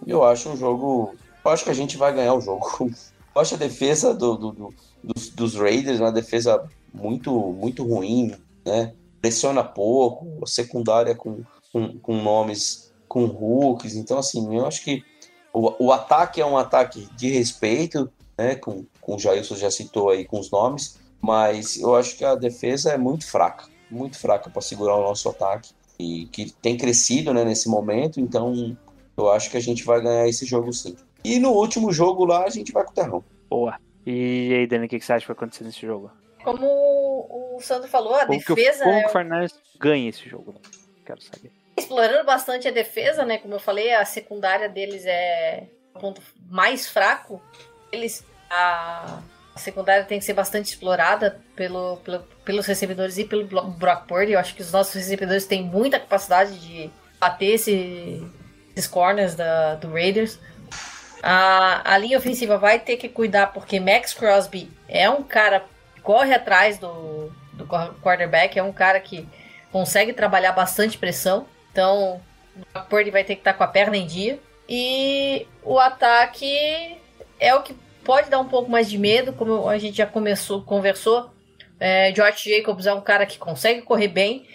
[0.07, 1.15] Eu acho um jogo.
[1.45, 2.91] Eu acho que a gente vai ganhar o jogo.
[3.35, 4.75] Eu acho a defesa do, do- do-
[5.05, 8.35] dos, dos Raiders uma defesa muito, muito ruim,
[8.65, 8.93] né?
[9.21, 11.43] Pressiona pouco, a secundária com,
[11.73, 13.97] com, com nomes, com hooks.
[13.97, 15.03] Então, assim, eu acho que
[15.53, 18.55] o, o ataque é um ataque de respeito, né?
[18.55, 22.35] Com, com o Jailson já citou aí com os nomes, mas eu acho que a
[22.35, 27.35] defesa é muito fraca, muito fraca para segurar o nosso ataque e que tem crescido,
[27.35, 28.21] né, nesse momento.
[28.21, 28.77] Então,
[29.17, 30.95] eu acho que a gente vai ganhar esse jogo sim.
[31.25, 33.25] E no último jogo lá a gente vai com o terrão.
[33.51, 33.77] Boa.
[34.07, 36.11] E aí, Dani, o que que você acha que vai acontecer nesse jogo?
[36.45, 36.65] Como
[37.29, 40.53] o Sandro falou, a Como que o, defesa como é o Fernandes ganha esse jogo?
[40.53, 40.61] né?
[41.05, 41.51] Quero saber.
[41.77, 43.39] explorando bastante a defesa, né?
[43.39, 45.65] Como eu falei, a secundária deles é
[45.95, 46.21] o ponto
[46.51, 47.41] mais fraco.
[47.93, 49.21] Eles a,
[49.55, 54.33] a secundária tem que ser bastante explorada pelo, pelo- pelos recebedores e pelo Brock Purdy.
[54.33, 58.27] Eu acho que os nossos recebedores têm muita capacidade de bater esse-
[58.77, 60.39] esses corners da, do Raiders.
[61.23, 65.65] A, a linha ofensiva vai ter que cuidar porque Max Crosby é um cara
[65.99, 69.29] corre atrás do, do quar- quarterback, é um cara que
[69.71, 71.47] consegue trabalhar bastante pressão.
[71.73, 72.21] Então,
[72.75, 74.39] o Purdy vai ter que estar com a perna em dia.
[74.69, 76.99] E o ataque
[77.41, 77.75] é o que
[78.05, 81.31] pode dar um pouco mais de medo, como a gente já começou, conversou.
[81.81, 84.47] É, George Jacobs é um cara que consegue correr bem.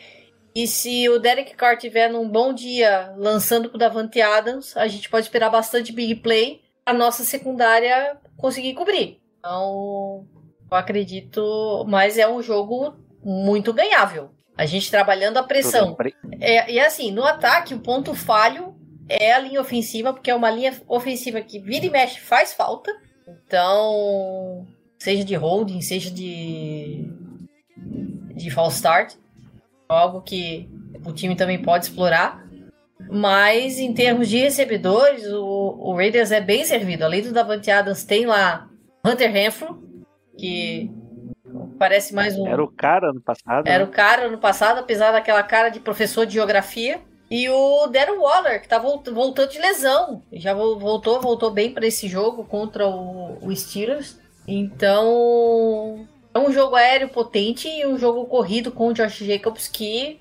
[0.56, 5.10] E se o Derek Carr tiver num bom dia lançando pro Davante Adams, a gente
[5.10, 9.20] pode esperar bastante big play a nossa secundária conseguir cobrir.
[9.40, 10.28] Então,
[10.74, 14.32] eu acredito, mas é um jogo muito ganhável.
[14.58, 15.96] A gente trabalhando a pressão.
[16.40, 18.76] É, e assim, no ataque, o ponto falho
[19.08, 22.92] é a linha ofensiva, porque é uma linha ofensiva que vira e mexe faz falta.
[23.28, 24.68] Então,
[25.00, 27.10] seja de holding, seja de
[28.36, 29.14] de false start,
[29.88, 30.68] algo que
[31.06, 32.44] o time também pode explorar.
[33.10, 37.04] Mas em termos de recebedores, o, o Raiders é bem servido.
[37.04, 38.70] Além do Davante Adams, tem lá
[39.06, 39.83] Hunter Renfro,
[40.38, 40.90] que
[41.78, 43.68] parece mais um Era o cara ano passado.
[43.68, 43.90] era né?
[43.90, 47.02] o cara no passado, apesar daquela cara de professor de geografia.
[47.32, 50.22] E o Darren Waller, que tá volt- voltando de lesão.
[50.32, 54.20] Já vol- voltou, voltou bem para esse jogo contra o, o Steelers.
[54.48, 60.20] Então, é um jogo aéreo potente e um jogo corrido com o Josh Jacobs que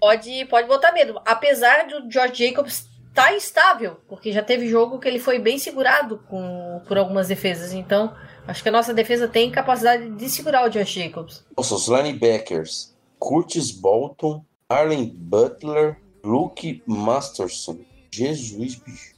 [0.00, 1.20] pode, pode botar medo.
[1.24, 6.18] Apesar do Josh Jacobs estar instável, porque já teve jogo que ele foi bem segurado
[6.28, 7.72] com, por algumas defesas.
[7.72, 8.14] Então,
[8.48, 11.44] acho que a nossa defesa tem capacidade de segurar o Josh Jacobs.
[11.56, 12.96] Nossa, os linebackers.
[13.18, 17.78] Curtis Bolton, Arlen Butler, Luke Masterson.
[18.10, 19.14] Jesus, bicho.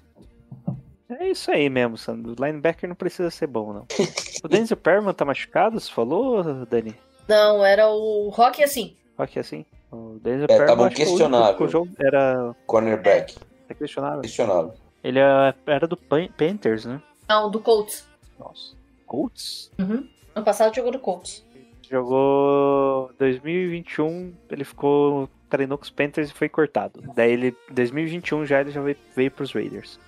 [1.09, 2.33] É isso aí mesmo, Sandro.
[2.39, 3.87] O linebacker não precisa ser bom, não.
[4.45, 6.95] o Denzel Perman tá machucado, você falou, Dani?
[7.28, 8.97] Não, era o Rock assim.
[9.31, 9.66] Que assim.
[9.93, 11.57] O Denzel É, Perman tava único questionável.
[11.57, 13.37] que o jogo era, Cornerback.
[13.68, 14.22] é questionável.
[14.22, 14.72] Questionável.
[15.05, 17.03] Ele é- era do Pan- Panthers, né?
[17.28, 18.07] Não, do Colts.
[18.39, 18.74] Nossa.
[19.11, 19.73] Colts?
[19.77, 20.09] Uhum.
[20.37, 21.45] Ano passado jogou do Colts.
[21.91, 25.29] Jogou 2021, ele ficou.
[25.49, 27.03] treinou com os Panthers e foi cortado.
[27.17, 29.99] Daí ele, 2021 já ele já veio, veio pros Raiders.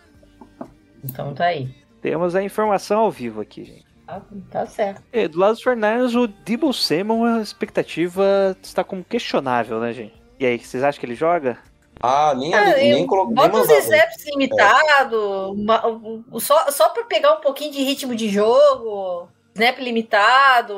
[1.03, 1.75] Então tá aí.
[2.01, 3.87] Temos a informação ao vivo aqui, gente.
[4.07, 4.23] Tá,
[4.53, 5.03] tá certo.
[5.13, 10.15] E do lado dos Fernandes, o Debo Samuel, a expectativa está como questionável, né, gente?
[10.39, 11.59] E aí, vocês acham que ele joga?
[12.03, 13.33] Ah, nem, Ah, nem colocou.
[13.35, 17.83] Nem Bota os snaps limitados, ma- o- o- só, só pra pegar um pouquinho de
[17.83, 20.75] ritmo de jogo, snap limitado,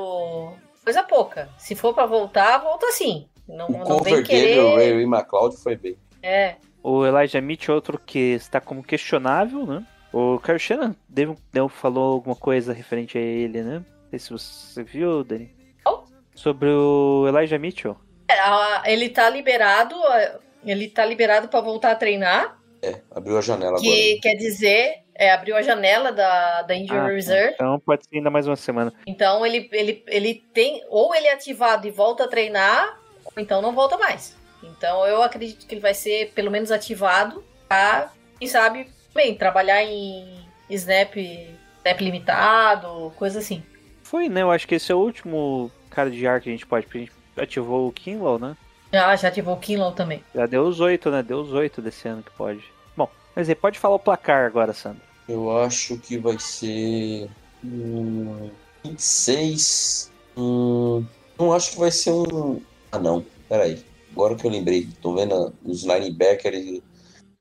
[0.84, 1.48] coisa pouca.
[1.58, 3.26] Se for pra voltar, volta sim.
[3.48, 4.58] Não, O não vem querer.
[4.60, 5.96] o Ray McLeod, foi bem.
[6.22, 6.56] É.
[6.82, 9.84] O Elijah Mitchell, outro que está como questionável, né?
[10.12, 13.78] O Kyle Shannon deu, deu, falou alguma coisa referente a ele, né?
[13.78, 15.54] Não sei se você viu, Dani.
[15.82, 16.04] Qual?
[16.34, 17.96] Sobre o Elijah Mitchell.
[18.28, 20.36] É, ele tá liberado, é,
[20.70, 25.30] ele tá liberado pra voltar a treinar, É, abriu a janela que quer dizer, é,
[25.32, 27.08] abriu a janela da, da Injury Ah, tá.
[27.08, 27.54] Reserve.
[27.54, 28.92] Então pode ser ainda mais uma semana.
[29.06, 33.62] Então ele, ele, ele tem, ou ele é ativado e volta a treinar, ou então
[33.62, 34.36] não volta mais.
[34.62, 39.82] Então eu acredito que ele vai ser pelo menos ativado pra, quem sabe, bem, trabalhar
[39.82, 43.62] em snap, snap limitado, coisa assim.
[44.02, 44.42] Foi, né?
[44.42, 46.98] Eu acho que esse é o último cara de ar que a gente pode, porque
[46.98, 48.56] a gente ativou o Kinlaw, né?
[48.94, 50.22] Já, já ativou o Kinlaw também.
[50.32, 51.20] Já deu os oito, né?
[51.20, 52.62] Deu os oito desse ano que pode.
[52.96, 55.02] Bom, mas aí, pode falar o placar agora, Sandro.
[55.28, 57.28] Eu acho que vai ser.
[57.64, 58.50] Hum,
[58.84, 60.12] 26.
[60.36, 61.04] Hum,
[61.36, 62.60] não acho que vai ser um.
[62.92, 63.26] Ah, não.
[63.48, 63.84] Peraí.
[64.12, 66.82] Agora que eu lembrei, tô vendo os linebackers e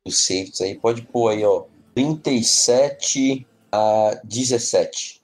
[0.03, 0.73] os safeties aí.
[0.73, 1.65] Pode pôr aí, ó.
[1.93, 5.21] 37 a 17.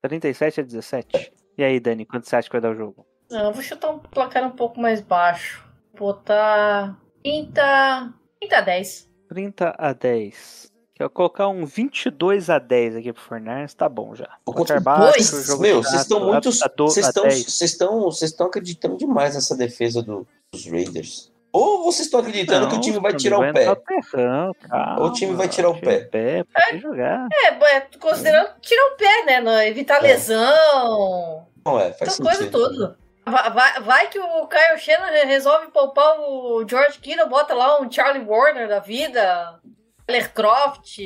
[0.00, 1.32] 37 a 17.
[1.58, 3.06] E aí, Dani, quanto você acha que vai dar o jogo?
[3.30, 5.65] Não, eu vou chutar um placar um pouco mais baixo.
[5.98, 9.08] Botar 30, 30 a 10.
[9.28, 10.72] 30 a 10.
[10.94, 14.28] Quer colocar um 22 a 10 aqui pro Fernandes, tá bom já.
[14.44, 15.46] Quanto- baixo, dois?
[15.46, 16.50] jogo Meu, chato, vocês estão a- muito.
[16.50, 17.44] do- Vocês estão, 10.
[17.44, 21.30] vocês estão, vocês estão acreditando demais nessa defesa do- dos Raiders.
[21.52, 23.62] Ou vocês estão acreditando que o time vai Não, tirar o pé.
[23.62, 27.28] entrar terrão, calma, Ou o time vai tirar o tira pé, pode jogar.
[27.32, 29.40] É, é, considerando tirar o pé, né?
[29.40, 30.08] não- Evitar É.
[30.08, 32.52] lesão, Não é, faz coisa sentido.
[32.52, 32.86] toda.
[32.88, 32.96] Vai,
[33.30, 37.90] vai- vai que o Kyle Shannon re- resolve poupar o George Kittle, bota lá um
[37.90, 39.60] Charlie Warner da vida,
[40.06, 40.98] Tyler Croft.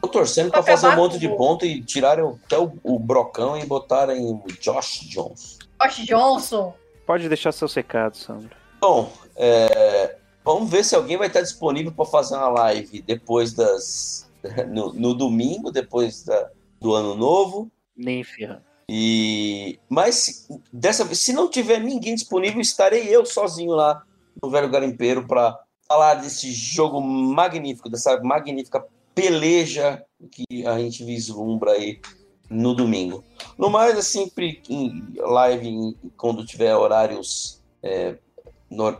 [0.00, 2.98] Tô torcendo pra Pra fazer um monte de o- ponto e tirarem até o, o
[2.98, 5.58] Brocão e botarem o Josh Jones.
[5.80, 6.74] Josh Johnson.
[7.06, 8.50] Pode deixar seus recados, Sandro.
[8.80, 14.28] Bom, é, vamos ver se alguém vai estar disponível para fazer uma live depois das.
[14.68, 16.50] No, no domingo, depois da-
[16.80, 17.70] do ano novo.
[17.96, 18.64] Nem ferrando.
[18.94, 24.02] E mas dessa vez, se não tiver ninguém disponível, estarei eu sozinho lá
[24.42, 28.84] no Velho Garimpeiro para falar desse jogo magnífico, dessa magnífica
[29.14, 32.02] peleja que a gente vislumbra aí
[32.50, 33.24] no domingo.
[33.56, 38.18] No mais, é sempre em live em- quando tiver horários é,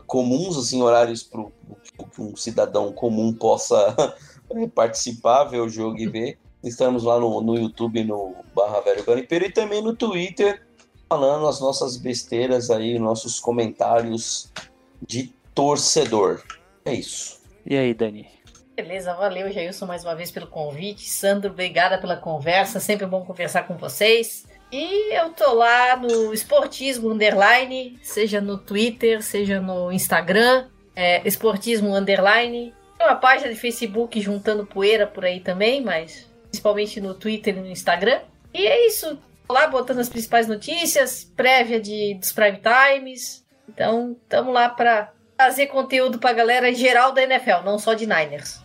[0.07, 1.45] comuns, assim, horários para
[2.11, 3.95] que um cidadão comum possa
[4.75, 6.39] participar, ver o jogo e ver.
[6.63, 10.63] Estamos lá no, no YouTube, no barra Velho Garimpeiro, e também no Twitter,
[11.09, 14.53] falando as nossas besteiras aí, nossos comentários
[15.07, 16.43] de torcedor.
[16.85, 17.41] É isso.
[17.67, 18.29] E aí, Dani?
[18.77, 21.09] Beleza, valeu, Jailson, mais uma vez pelo convite.
[21.09, 22.81] Sandro, obrigada pela conversa.
[22.81, 24.47] Sempre bom conversar com vocês.
[24.73, 31.95] E eu tô lá no Esportismo Underline, seja no Twitter, seja no Instagram, é, Esportismo
[31.95, 32.73] Underline.
[32.97, 37.61] Tem uma página de Facebook juntando poeira por aí também, mas principalmente no Twitter e
[37.61, 38.21] no Instagram.
[38.53, 39.19] E é isso.
[39.49, 43.45] Lá botando as principais notícias, prévia de, dos Prime Times.
[43.69, 48.61] Então, tamo lá pra trazer conteúdo pra galera geral da NFL, não só de Niners.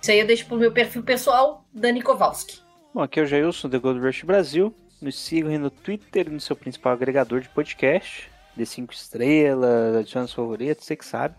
[0.00, 2.60] Isso aí eu deixo pro meu perfil pessoal, Dani Kowalski.
[2.94, 4.74] Bom, aqui é o Jailson, do Gold Rush Brasil.
[5.02, 8.30] Nos sigam no Twitter no seu principal agregador de podcast.
[8.56, 11.34] Dê 5 estrelas, adicione os favoritos, você que sabe.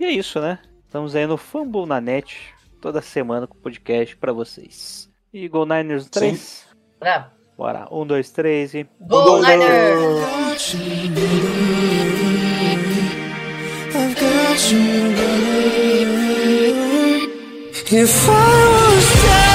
[0.00, 0.58] E é isso, né?
[0.86, 5.11] Estamos aí no Fumble na net, toda semana com podcast pra vocês.
[5.34, 6.38] E Go Niners 3?
[6.98, 7.30] Bravo.
[7.56, 8.86] Bora, 1, 2, 3 e...
[9.00, 10.74] Go Niners!
[17.94, 19.51] I've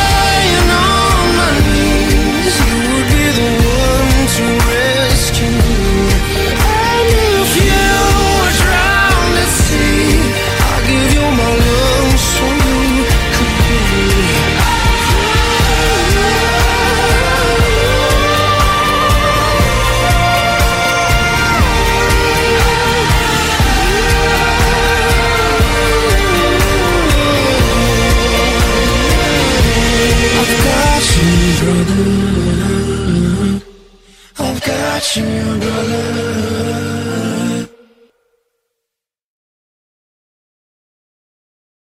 [34.98, 36.27] watching you, brother.